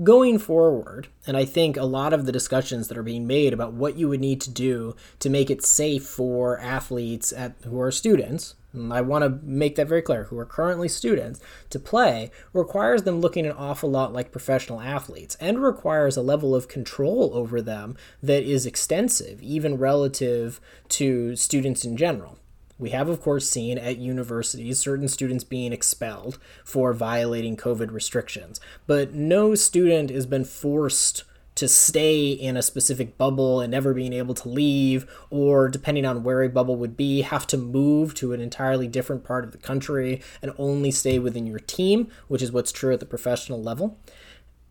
Going 0.03 0.39
forward, 0.39 1.07
and 1.25 1.37
I 1.37 1.45
think 1.45 1.77
a 1.77 1.85
lot 1.85 2.11
of 2.11 2.25
the 2.25 2.33
discussions 2.33 2.89
that 2.89 2.97
are 2.97 3.03
being 3.03 3.25
made 3.25 3.53
about 3.53 3.71
what 3.71 3.95
you 3.95 4.09
would 4.09 4.19
need 4.19 4.41
to 4.41 4.51
do 4.51 4.93
to 5.19 5.29
make 5.29 5.49
it 5.49 5.63
safe 5.63 6.05
for 6.05 6.59
athletes 6.59 7.31
at, 7.31 7.55
who 7.63 7.79
are 7.79 7.91
students, 7.91 8.55
I 8.91 8.99
want 8.99 9.23
to 9.23 9.39
make 9.41 9.77
that 9.77 9.87
very 9.87 10.01
clear, 10.01 10.25
who 10.25 10.37
are 10.37 10.45
currently 10.45 10.89
students, 10.89 11.39
to 11.69 11.79
play 11.79 12.29
requires 12.51 13.03
them 13.03 13.21
looking 13.21 13.45
an 13.45 13.53
awful 13.53 13.89
lot 13.89 14.11
like 14.11 14.33
professional 14.33 14.81
athletes 14.81 15.37
and 15.39 15.63
requires 15.63 16.17
a 16.17 16.21
level 16.21 16.53
of 16.53 16.67
control 16.67 17.31
over 17.33 17.61
them 17.61 17.95
that 18.21 18.43
is 18.43 18.65
extensive, 18.65 19.41
even 19.41 19.77
relative 19.77 20.59
to 20.89 21.37
students 21.37 21.85
in 21.85 21.95
general. 21.95 22.37
We 22.77 22.89
have, 22.89 23.07
of 23.07 23.21
course, 23.21 23.49
seen 23.49 23.77
at 23.77 23.97
universities 23.97 24.79
certain 24.79 25.07
students 25.07 25.45
being 25.45 25.71
expelled 25.71 26.37
for 26.63 26.93
violating 26.93 27.55
COVID 27.55 27.91
restrictions, 27.91 28.59
but 28.85 29.13
no 29.13 29.55
student 29.55 30.09
has 30.09 30.25
been 30.25 30.43
forced 30.43 31.23
to 31.55 31.69
stay 31.69 32.31
in 32.31 32.57
a 32.57 32.61
specific 32.61 33.17
bubble 33.17 33.61
and 33.61 33.71
never 33.71 33.93
being 33.93 34.11
able 34.11 34.33
to 34.33 34.49
leave, 34.49 35.09
or 35.29 35.69
depending 35.69 36.05
on 36.05 36.21
where 36.21 36.43
a 36.43 36.49
bubble 36.49 36.75
would 36.75 36.97
be, 36.97 37.21
have 37.21 37.47
to 37.47 37.57
move 37.57 38.13
to 38.15 38.33
an 38.33 38.41
entirely 38.41 38.89
different 38.89 39.23
part 39.23 39.45
of 39.45 39.53
the 39.53 39.57
country 39.57 40.21
and 40.41 40.51
only 40.57 40.91
stay 40.91 41.17
within 41.17 41.47
your 41.47 41.59
team, 41.59 42.09
which 42.27 42.41
is 42.41 42.51
what's 42.51 42.73
true 42.73 42.93
at 42.93 42.99
the 42.99 43.05
professional 43.05 43.63
level. 43.63 43.97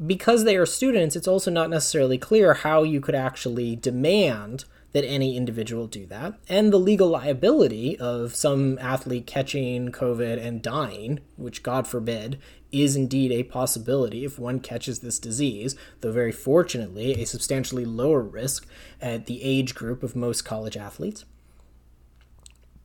Because 0.05 0.45
they 0.45 0.57
are 0.57 0.67
students, 0.67 1.15
it's 1.15 1.29
also 1.29 1.51
not 1.51 1.71
necessarily 1.71 2.19
clear 2.19 2.55
how 2.55 2.83
you 2.83 3.01
could 3.01 3.15
actually 3.15 3.77
demand 3.77 4.65
that 4.93 5.05
any 5.05 5.37
individual 5.37 5.89
do 5.89 6.07
that, 6.07 6.35
and 6.49 6.73
the 6.73 6.79
legal 6.79 7.09
liability 7.09 7.99
of 7.99 8.35
some 8.35 8.79
athlete 8.79 9.27
catching 9.27 9.91
COVID 9.91 10.41
and 10.45 10.63
dying, 10.63 11.19
which 11.37 11.65
God 11.65 11.87
forbid, 11.87 12.39
is 12.71 12.95
indeed 12.95 13.33
a 13.33 13.43
possibility 13.43 14.25
if 14.25 14.39
one 14.39 14.61
catches 14.61 15.01
this 15.01 15.19
disease, 15.19 15.75
though 16.01 16.13
very 16.13 16.33
fortunately 16.33 17.21
a 17.21 17.25
substantially 17.27 17.85
lower 17.85 18.23
risk 18.23 18.67
at 19.01 19.27
the 19.27 19.43
age 19.43 19.75
group 19.75 20.05
of 20.05 20.15
most 20.15 20.45
college 20.45 20.77
athletes. 20.77 21.25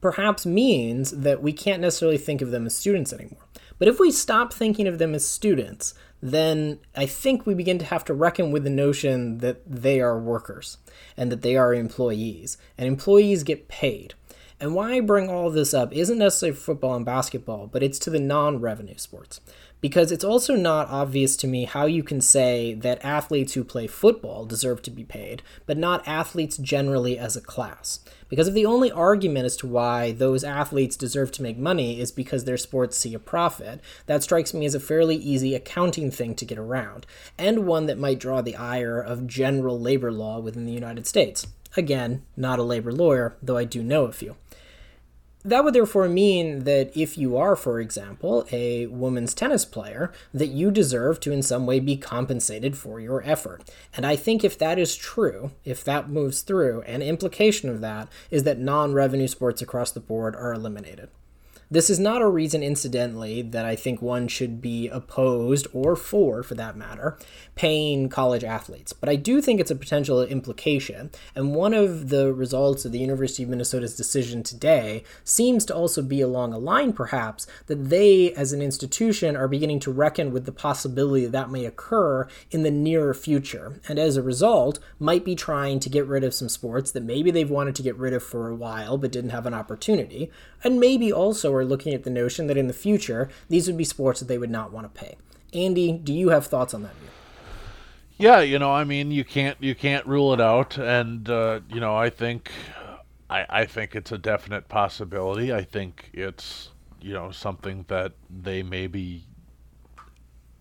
Perhaps 0.01 0.45
means 0.45 1.11
that 1.11 1.43
we 1.43 1.53
can't 1.53 1.81
necessarily 1.81 2.17
think 2.17 2.41
of 2.41 2.51
them 2.51 2.65
as 2.65 2.75
students 2.75 3.13
anymore. 3.13 3.45
But 3.77 3.87
if 3.87 3.99
we 3.99 4.11
stop 4.11 4.51
thinking 4.51 4.87
of 4.87 4.97
them 4.97 5.13
as 5.13 5.27
students, 5.27 5.93
then 6.21 6.79
I 6.95 7.05
think 7.05 7.45
we 7.45 7.53
begin 7.53 7.79
to 7.79 7.85
have 7.85 8.03
to 8.05 8.13
reckon 8.13 8.51
with 8.51 8.63
the 8.63 8.69
notion 8.69 9.39
that 9.39 9.61
they 9.65 10.01
are 10.01 10.19
workers 10.19 10.77
and 11.15 11.31
that 11.31 11.41
they 11.41 11.55
are 11.55 11.73
employees. 11.73 12.57
And 12.77 12.87
employees 12.87 13.43
get 13.43 13.67
paid. 13.67 14.13
And 14.59 14.75
why 14.75 14.93
I 14.93 14.99
bring 14.99 15.29
all 15.29 15.49
this 15.49 15.73
up 15.73 15.93
isn't 15.93 16.17
necessarily 16.17 16.57
football 16.57 16.95
and 16.95 17.05
basketball, 17.05 17.67
but 17.67 17.81
it's 17.81 17.99
to 17.99 18.09
the 18.09 18.19
non 18.19 18.59
revenue 18.59 18.97
sports 18.97 19.39
because 19.81 20.11
it's 20.11 20.23
also 20.23 20.55
not 20.55 20.89
obvious 20.89 21.37
to 21.37 21.47
me 21.47 21.65
how 21.65 21.85
you 21.85 22.03
can 22.03 22.21
say 22.21 22.73
that 22.73 23.03
athletes 23.03 23.53
who 23.53 23.63
play 23.63 23.87
football 23.87 24.45
deserve 24.45 24.81
to 24.81 24.91
be 24.91 25.03
paid, 25.03 25.41
but 25.65 25.77
not 25.77 26.05
athletes 26.07 26.57
generally 26.57 27.17
as 27.17 27.35
a 27.37 27.41
class. 27.41 28.01
Because 28.29 28.47
if 28.47 28.53
the 28.53 28.65
only 28.65 28.91
argument 28.91 29.45
as 29.45 29.57
to 29.57 29.67
why 29.67 30.11
those 30.11 30.43
athletes 30.43 30.95
deserve 30.95 31.31
to 31.33 31.43
make 31.43 31.57
money 31.57 31.99
is 31.99 32.11
because 32.11 32.43
their 32.45 32.57
sports 32.57 32.95
see 32.95 33.13
a 33.13 33.19
profit, 33.19 33.81
that 34.05 34.23
strikes 34.23 34.53
me 34.53 34.65
as 34.65 34.75
a 34.75 34.79
fairly 34.79 35.15
easy 35.15 35.55
accounting 35.55 36.11
thing 36.11 36.35
to 36.35 36.45
get 36.45 36.59
around, 36.59 37.05
and 37.37 37.65
one 37.65 37.87
that 37.87 37.97
might 37.97 38.19
draw 38.19 38.41
the 38.41 38.55
ire 38.55 39.01
of 39.01 39.27
general 39.27 39.79
labor 39.79 40.11
law 40.11 40.39
within 40.39 40.65
the 40.65 40.71
United 40.71 41.07
States. 41.07 41.47
Again, 41.75 42.23
not 42.37 42.59
a 42.59 42.63
labor 42.63 42.93
lawyer, 42.93 43.35
though 43.41 43.57
I 43.57 43.63
do 43.63 43.83
know 43.83 44.05
a 44.05 44.11
few. 44.11 44.35
That 45.49 45.63
would 45.63 45.73
therefore 45.73 46.07
mean 46.07 46.65
that 46.65 46.95
if 46.95 47.17
you 47.17 47.35
are, 47.35 47.55
for 47.55 47.79
example, 47.79 48.47
a 48.51 48.85
women's 48.85 49.33
tennis 49.33 49.65
player, 49.65 50.11
that 50.31 50.49
you 50.49 50.69
deserve 50.69 51.19
to 51.21 51.31
in 51.31 51.41
some 51.41 51.65
way 51.65 51.79
be 51.79 51.97
compensated 51.97 52.77
for 52.77 52.99
your 52.99 53.23
effort. 53.25 53.67
And 53.97 54.05
I 54.05 54.15
think 54.15 54.43
if 54.43 54.59
that 54.59 54.77
is 54.77 54.95
true, 54.95 55.49
if 55.65 55.83
that 55.85 56.07
moves 56.07 56.41
through, 56.41 56.83
an 56.83 57.01
implication 57.01 57.67
of 57.67 57.81
that 57.81 58.09
is 58.29 58.43
that 58.43 58.59
non 58.59 58.93
revenue 58.93 59.27
sports 59.27 59.59
across 59.59 59.89
the 59.89 59.99
board 59.99 60.35
are 60.35 60.53
eliminated. 60.53 61.09
This 61.71 61.89
is 61.89 61.99
not 61.99 62.21
a 62.21 62.27
reason, 62.27 62.63
incidentally, 62.63 63.41
that 63.41 63.65
I 63.65 63.75
think 63.75 64.01
one 64.01 64.27
should 64.27 64.61
be 64.61 64.87
opposed, 64.87 65.67
or 65.73 65.95
for, 65.95 66.43
for 66.43 66.55
that 66.55 66.77
matter, 66.77 67.17
paying 67.55 68.09
college 68.09 68.43
athletes. 68.43 68.93
But 68.93 69.09
I 69.09 69.15
do 69.15 69.41
think 69.41 69.59
it's 69.59 69.71
a 69.71 69.75
potential 69.75 70.23
implication. 70.23 71.11
And 71.35 71.55
one 71.55 71.73
of 71.73 72.09
the 72.09 72.31
results 72.31 72.85
of 72.85 72.91
the 72.91 72.99
University 72.99 73.43
of 73.43 73.49
Minnesota's 73.49 73.95
decision 73.95 74.43
today 74.43 75.03
seems 75.23 75.65
to 75.65 75.75
also 75.75 76.01
be 76.01 76.21
along 76.21 76.53
a 76.53 76.57
line, 76.57 76.93
perhaps, 76.93 77.47
that 77.67 77.89
they, 77.89 78.33
as 78.33 78.53
an 78.53 78.61
institution, 78.61 79.35
are 79.35 79.47
beginning 79.47 79.79
to 79.81 79.91
reckon 79.91 80.31
with 80.31 80.45
the 80.45 80.51
possibility 80.51 81.25
that 81.25 81.39
that 81.39 81.49
may 81.49 81.65
occur 81.65 82.27
in 82.51 82.63
the 82.63 82.71
nearer 82.71 83.13
future. 83.13 83.79
And 83.87 83.97
as 83.97 84.17
a 84.17 84.21
result, 84.21 84.79
might 84.99 85.23
be 85.23 85.35
trying 85.35 85.79
to 85.79 85.89
get 85.89 86.05
rid 86.05 86.25
of 86.25 86.33
some 86.33 86.49
sports 86.49 86.91
that 86.91 87.03
maybe 87.03 87.31
they've 87.31 87.49
wanted 87.49 87.75
to 87.75 87.83
get 87.83 87.95
rid 87.95 88.13
of 88.13 88.21
for 88.21 88.49
a 88.49 88.55
while 88.55 88.97
but 88.97 89.11
didn't 89.11 89.29
have 89.29 89.45
an 89.45 89.53
opportunity. 89.53 90.29
And 90.63 90.79
maybe 90.81 91.13
also 91.13 91.58
are 91.59 91.65
looking 91.65 91.93
at 91.93 92.03
the 92.03 92.09
notion 92.09 92.47
that 92.47 92.57
in 92.57 92.67
the 92.67 92.73
future, 92.73 93.29
these 93.49 93.67
would 93.67 93.77
be 93.77 93.83
sports 93.83 94.19
that 94.19 94.27
they 94.27 94.37
would 94.37 94.49
not 94.49 94.71
want 94.71 94.93
to 94.93 94.99
pay. 94.99 95.15
Andy, 95.53 95.91
do 95.91 96.13
you 96.13 96.29
have 96.29 96.47
thoughts 96.47 96.73
on 96.73 96.83
that 96.83 96.95
view? 96.95 97.09
Yeah, 98.17 98.41
you 98.41 98.59
know, 98.59 98.71
I 98.71 98.83
mean, 98.83 99.11
you 99.11 99.23
can't 99.23 99.57
you 99.61 99.75
can't 99.75 100.05
rule 100.05 100.33
it 100.33 100.41
out, 100.41 100.77
and 100.77 101.29
uh, 101.29 101.61
you 101.69 101.79
know, 101.79 101.95
I 101.95 102.09
think 102.09 102.51
I, 103.29 103.45
I 103.49 103.65
think 103.65 103.95
it's 103.95 104.11
a 104.11 104.17
definite 104.17 104.67
possibility. 104.67 105.53
I 105.53 105.63
think 105.63 106.09
it's 106.13 106.69
you 107.01 107.13
know 107.13 107.31
something 107.31 107.85
that 107.87 108.13
they 108.29 108.61
maybe 108.61 109.23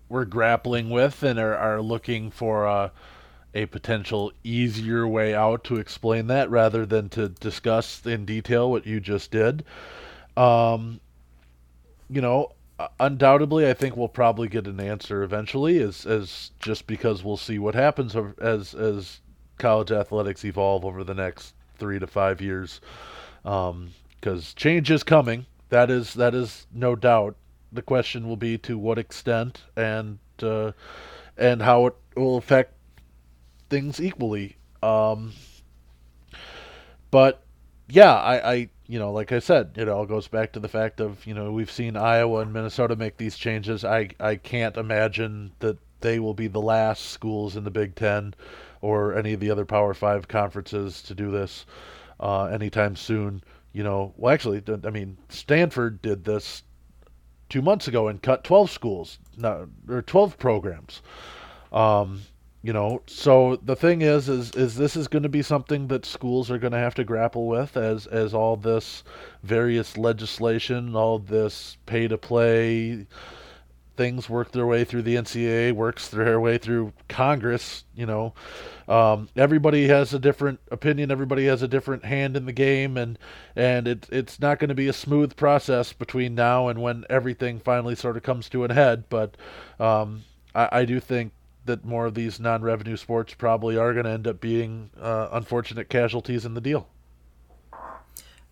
were 0.08 0.24
grappling 0.24 0.88
with 0.88 1.22
and 1.22 1.38
are, 1.38 1.56
are 1.56 1.82
looking 1.82 2.30
for 2.30 2.64
a 2.64 2.92
a 3.54 3.66
potential 3.66 4.32
easier 4.44 5.08
way 5.08 5.34
out 5.34 5.64
to 5.64 5.76
explain 5.76 6.26
that 6.28 6.50
rather 6.50 6.84
than 6.84 7.08
to 7.08 7.28
discuss 7.28 8.04
in 8.06 8.24
detail 8.24 8.70
what 8.70 8.86
you 8.86 9.00
just 9.00 9.30
did. 9.30 9.64
Um, 10.38 11.00
you 12.08 12.20
know, 12.20 12.52
undoubtedly, 13.00 13.68
I 13.68 13.74
think 13.74 13.96
we'll 13.96 14.08
probably 14.08 14.48
get 14.48 14.66
an 14.66 14.80
answer 14.80 15.22
eventually, 15.22 15.80
as 15.80 16.06
as 16.06 16.52
just 16.60 16.86
because 16.86 17.24
we'll 17.24 17.36
see 17.36 17.58
what 17.58 17.74
happens 17.74 18.16
as 18.40 18.74
as 18.74 19.20
college 19.58 19.90
athletics 19.90 20.44
evolve 20.44 20.84
over 20.84 21.02
the 21.02 21.14
next 21.14 21.54
three 21.76 21.98
to 21.98 22.06
five 22.06 22.40
years, 22.40 22.80
because 23.42 23.70
um, 23.70 24.54
change 24.54 24.90
is 24.90 25.02
coming. 25.02 25.46
That 25.70 25.90
is 25.90 26.14
that 26.14 26.34
is 26.34 26.66
no 26.72 26.94
doubt. 26.94 27.36
The 27.72 27.82
question 27.82 28.28
will 28.28 28.36
be 28.36 28.56
to 28.58 28.78
what 28.78 28.98
extent 28.98 29.62
and 29.76 30.18
uh, 30.40 30.72
and 31.36 31.62
how 31.62 31.86
it 31.86 31.96
will 32.16 32.36
affect 32.36 32.74
things 33.68 34.00
equally. 34.00 34.56
Um, 34.82 35.32
but 37.10 37.42
yeah, 37.88 38.14
I, 38.14 38.52
I 38.52 38.68
you 38.88 38.98
know, 38.98 39.12
like 39.12 39.32
I 39.32 39.38
said, 39.38 39.72
it 39.76 39.88
all 39.88 40.06
goes 40.06 40.28
back 40.28 40.52
to 40.52 40.60
the 40.60 40.68
fact 40.68 40.98
of, 40.98 41.24
you 41.26 41.34
know, 41.34 41.52
we've 41.52 41.70
seen 41.70 41.94
Iowa 41.94 42.40
and 42.40 42.52
Minnesota 42.52 42.96
make 42.96 43.18
these 43.18 43.36
changes. 43.36 43.84
I, 43.84 44.08
I 44.18 44.36
can't 44.36 44.78
imagine 44.78 45.52
that 45.58 45.76
they 46.00 46.18
will 46.18 46.32
be 46.32 46.48
the 46.48 46.60
last 46.60 47.10
schools 47.10 47.54
in 47.54 47.64
the 47.64 47.70
Big 47.70 47.94
Ten 47.94 48.34
or 48.80 49.14
any 49.14 49.34
of 49.34 49.40
the 49.40 49.50
other 49.50 49.66
Power 49.66 49.92
Five 49.92 50.26
conferences 50.26 51.02
to 51.02 51.14
do 51.14 51.30
this 51.30 51.66
uh, 52.18 52.44
anytime 52.44 52.96
soon. 52.96 53.42
You 53.74 53.82
know, 53.82 54.14
well, 54.16 54.32
actually, 54.32 54.62
I 54.84 54.90
mean, 54.90 55.18
Stanford 55.28 56.00
did 56.00 56.24
this 56.24 56.62
two 57.50 57.60
months 57.60 57.88
ago 57.88 58.08
and 58.08 58.22
cut 58.22 58.42
12 58.42 58.70
schools, 58.70 59.18
no, 59.36 59.68
or 59.86 60.00
12 60.00 60.38
programs. 60.38 61.02
Um, 61.72 62.22
you 62.62 62.72
know 62.72 63.00
so 63.06 63.56
the 63.62 63.76
thing 63.76 64.02
is 64.02 64.28
is 64.28 64.50
is 64.52 64.76
this 64.76 64.96
is 64.96 65.06
going 65.08 65.22
to 65.22 65.28
be 65.28 65.42
something 65.42 65.86
that 65.88 66.04
schools 66.04 66.50
are 66.50 66.58
going 66.58 66.72
to 66.72 66.78
have 66.78 66.94
to 66.94 67.04
grapple 67.04 67.46
with 67.46 67.76
as 67.76 68.06
as 68.06 68.34
all 68.34 68.56
this 68.56 69.04
various 69.42 69.96
legislation 69.96 70.96
all 70.96 71.18
this 71.18 71.76
pay 71.86 72.08
to 72.08 72.18
play 72.18 73.06
things 73.96 74.28
work 74.30 74.52
their 74.52 74.66
way 74.66 74.84
through 74.84 75.02
the 75.02 75.16
NCAA 75.16 75.72
works 75.72 76.08
their 76.08 76.40
way 76.40 76.56
through 76.58 76.92
Congress 77.08 77.84
you 77.94 78.06
know. 78.06 78.32
Um, 78.86 79.28
everybody 79.36 79.88
has 79.88 80.14
a 80.14 80.18
different 80.18 80.60
opinion 80.70 81.10
everybody 81.10 81.46
has 81.46 81.62
a 81.62 81.68
different 81.68 82.04
hand 82.04 82.36
in 82.36 82.46
the 82.46 82.52
game 82.52 82.96
and 82.96 83.18
and 83.54 83.86
it 83.86 84.08
it's 84.10 84.40
not 84.40 84.58
going 84.58 84.68
to 84.68 84.74
be 84.74 84.88
a 84.88 84.92
smooth 84.92 85.36
process 85.36 85.92
between 85.92 86.34
now 86.34 86.68
and 86.68 86.80
when 86.80 87.04
everything 87.10 87.60
finally 87.60 87.94
sort 87.94 88.16
of 88.16 88.22
comes 88.22 88.48
to 88.48 88.64
an 88.64 88.70
head 88.70 89.04
but 89.08 89.36
um, 89.78 90.24
I, 90.54 90.68
I 90.72 90.84
do 90.84 91.00
think 91.00 91.32
that 91.68 91.84
more 91.84 92.06
of 92.06 92.14
these 92.14 92.40
non-revenue 92.40 92.96
sports 92.96 93.32
probably 93.34 93.76
are 93.78 93.92
going 93.92 94.04
to 94.04 94.10
end 94.10 94.26
up 94.26 94.40
being 94.40 94.90
uh, 95.00 95.28
unfortunate 95.30 95.88
casualties 95.88 96.44
in 96.44 96.54
the 96.54 96.60
deal. 96.60 96.88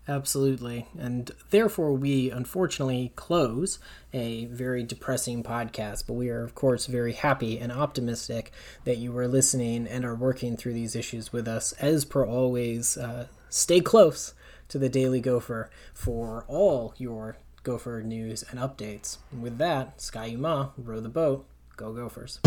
Absolutely. 0.08 0.86
And 0.96 1.32
therefore, 1.50 1.92
we 1.92 2.30
unfortunately 2.30 3.12
close 3.16 3.80
a 4.12 4.44
very 4.44 4.84
depressing 4.84 5.42
podcast. 5.42 6.04
But 6.06 6.12
we 6.12 6.28
are, 6.28 6.44
of 6.44 6.54
course, 6.54 6.86
very 6.86 7.12
happy 7.12 7.58
and 7.58 7.72
optimistic 7.72 8.52
that 8.84 8.98
you 8.98 9.16
are 9.18 9.26
listening 9.26 9.88
and 9.88 10.04
are 10.04 10.14
working 10.14 10.56
through 10.56 10.74
these 10.74 10.94
issues 10.94 11.32
with 11.32 11.48
us. 11.48 11.72
As 11.72 12.04
per 12.04 12.24
always, 12.24 12.96
uh, 12.96 13.26
stay 13.48 13.80
close 13.80 14.32
to 14.68 14.78
the 14.78 14.88
Daily 14.88 15.20
Gopher 15.20 15.70
for 15.92 16.44
all 16.46 16.94
your 16.98 17.36
Gopher 17.64 18.00
news 18.04 18.44
and 18.48 18.60
updates. 18.60 19.18
And 19.32 19.42
with 19.42 19.58
that, 19.58 20.00
Ski-U-Mah, 20.00 20.70
row 20.78 21.00
the 21.00 21.08
boat. 21.08 21.46
Go 21.76 21.92
Gophers. 21.92 22.40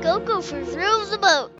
Go 0.00 0.20
Gophers 0.20 0.76
rules 0.76 1.10
the 1.10 1.18
boat. 1.20 1.59